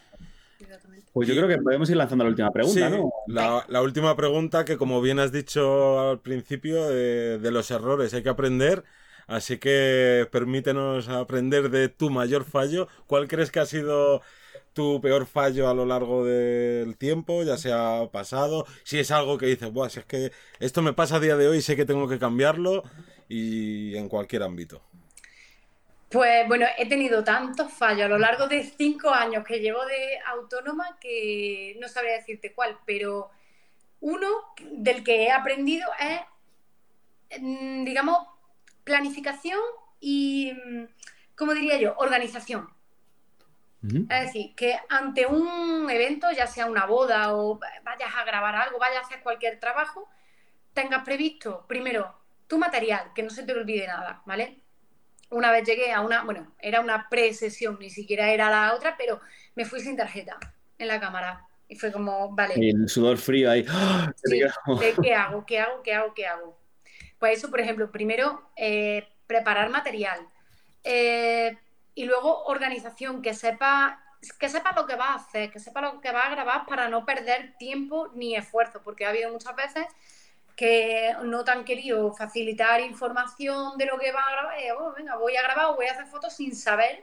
[1.12, 3.12] Pues yo creo que podemos ir lanzando la última pregunta, ¿no?
[3.26, 8.28] La, última pregunta que, como bien has dicho al principio, de, los errores hay que
[8.28, 8.84] aprender.
[9.26, 12.88] Así que permítenos aprender de tu mayor fallo.
[13.06, 14.22] ¿Cuál crees que ha sido
[14.72, 18.66] tu peor fallo a lo largo del tiempo, ya sea pasado?
[18.84, 21.48] Si es algo que dices, Buah, si es que esto me pasa a día de
[21.48, 22.84] hoy, sé que tengo que cambiarlo
[23.28, 24.82] y en cualquier ámbito.
[26.10, 30.18] Pues bueno, he tenido tantos fallos a lo largo de cinco años que llevo de
[30.26, 33.30] autónoma que no sabría decirte cuál, pero
[34.00, 34.26] uno
[34.72, 38.26] del que he aprendido es, mm, digamos,
[38.82, 39.60] planificación
[40.00, 40.84] y, mm,
[41.36, 41.94] ¿cómo diría yo?
[41.98, 42.68] Organización.
[43.82, 48.78] Es decir, que ante un evento, ya sea una boda o vayas a grabar algo,
[48.78, 50.06] vayas a hacer cualquier trabajo,
[50.74, 52.14] tengas previsto primero
[52.46, 54.60] tu material, que no se te olvide nada, ¿vale?
[55.30, 59.20] Una vez llegué a una, bueno, era una pre-sesión, ni siquiera era la otra, pero
[59.54, 60.38] me fui sin tarjeta
[60.78, 61.46] en la cámara.
[61.68, 62.54] Y fue como, vale.
[62.56, 63.64] Y el sudor frío ahí.
[63.68, 64.12] ¡Ah!
[65.02, 65.46] ¿Qué hago?
[65.46, 65.82] ¿Qué hago?
[65.82, 66.14] ¿Qué hago?
[66.14, 66.58] ¿Qué hago?
[67.18, 70.18] Pues eso, por ejemplo, primero eh, preparar material.
[70.82, 71.56] Eh,
[71.94, 74.02] y luego organización, que sepa,
[74.38, 76.88] que sepa lo que va a hacer, que sepa lo que va a grabar para
[76.88, 79.86] no perder tiempo ni esfuerzo, porque ha habido muchas veces
[80.60, 85.16] que no te han querido facilitar información de lo que va a grabar, oh, venga,
[85.16, 87.02] voy a grabar o voy a hacer fotos sin saber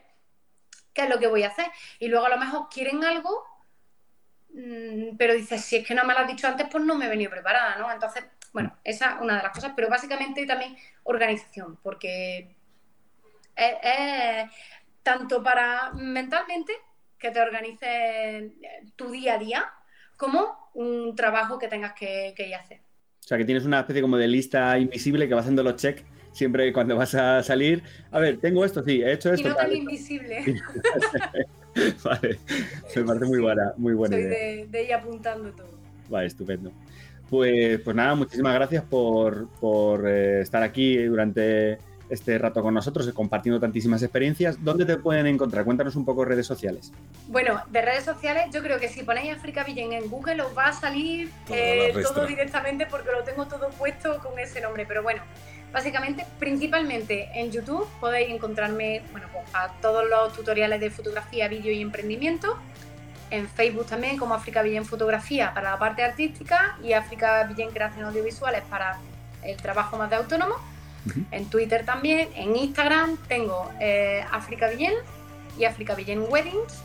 [0.94, 1.66] qué es lo que voy a hacer.
[1.98, 3.44] Y luego a lo mejor quieren algo,
[4.54, 7.08] mm, pero dices, si es que no me lo has dicho antes, pues no me
[7.08, 7.92] he venido preparada, ¿no?
[7.92, 12.56] Entonces, bueno, esa es una de las cosas, pero básicamente también organización, porque
[13.56, 14.52] es,
[15.02, 16.74] tanto para mentalmente
[17.18, 18.52] que te organices
[18.96, 19.74] tu día a día,
[20.16, 22.87] como un trabajo que tengas que, que ir a hacer.
[23.28, 26.02] O sea, que tienes una especie como de lista invisible que va haciendo los check
[26.32, 27.84] siempre cuando vas a salir.
[28.10, 29.50] A ver, tengo esto, sí, he hecho esto.
[29.50, 30.46] Y no tan invisible.
[32.06, 32.40] vale,
[32.96, 34.66] me parece muy buena, muy buena Soy idea.
[34.66, 35.68] De, ir apuntando todo.
[36.08, 36.72] Vale, estupendo.
[37.30, 43.10] Pues, pues nada, muchísimas gracias por, por eh, estar aquí durante este rato con nosotros,
[43.14, 44.64] compartiendo tantísimas experiencias.
[44.64, 45.66] ¿Dónde te pueden encontrar?
[45.66, 46.92] Cuéntanos un poco redes sociales.
[47.28, 50.68] Bueno, de redes sociales yo creo que si ponéis África Villen en Google os va
[50.68, 54.86] a salir eh, todo directamente porque lo tengo todo puesto con ese nombre.
[54.86, 55.22] Pero bueno,
[55.74, 61.72] básicamente, principalmente en YouTube podéis encontrarme bueno, pues, a todos los tutoriales de fotografía, vídeo
[61.72, 62.58] y emprendimiento.
[63.30, 68.06] en Facebook también como África Villén Fotografía para la parte artística y África Villén Creación
[68.06, 68.98] Audiovisuales para
[69.44, 70.56] el trabajo más de autónomo.
[71.32, 74.94] En Twitter también, en Instagram tengo eh, África Villén
[75.58, 76.82] y África Villén Weddings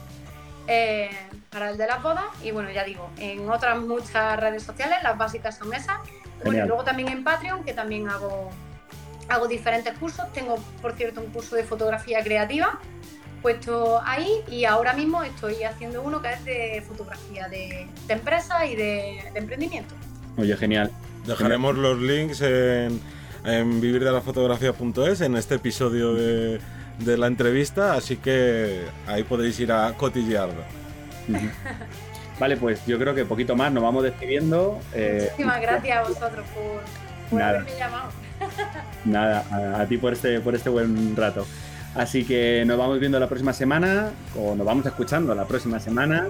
[0.66, 1.10] eh,
[1.50, 2.24] para el de las bodas.
[2.42, 5.98] Y bueno, ya digo, en otras muchas redes sociales, las básicas son esas.
[6.44, 8.50] Bueno, y luego también en Patreon, que también hago,
[9.28, 10.32] hago diferentes cursos.
[10.32, 12.80] Tengo, por cierto, un curso de fotografía creativa
[13.42, 18.64] puesto ahí y ahora mismo estoy haciendo uno que es de fotografía de, de empresa
[18.64, 19.94] y de, emprendimiento.
[20.36, 20.90] Oye, genial.
[21.26, 23.00] Dejaremos los links en,
[23.45, 26.61] en vivirdelafotografía.es en este episodio de,
[26.99, 30.62] de, la entrevista, así que ahí podéis ir a cotillearlo.
[32.40, 34.80] vale, pues yo creo que poquito más, nos vamos despidiendo.
[34.95, 36.82] Eh, Muchísimas gracias a vosotros por,
[37.30, 38.11] por haberme llamado.
[39.05, 41.47] Nada, a, a, ti por este, por este buen rato.
[41.95, 46.28] Así que nos vamos viendo la próxima semana, o nos vamos escuchando la próxima semana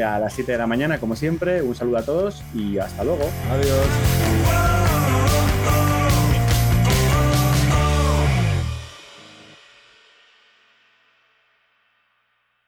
[0.00, 1.62] a las 7 de la mañana, como siempre.
[1.62, 3.28] Un saludo a todos y hasta luego.
[3.50, 3.86] Adiós.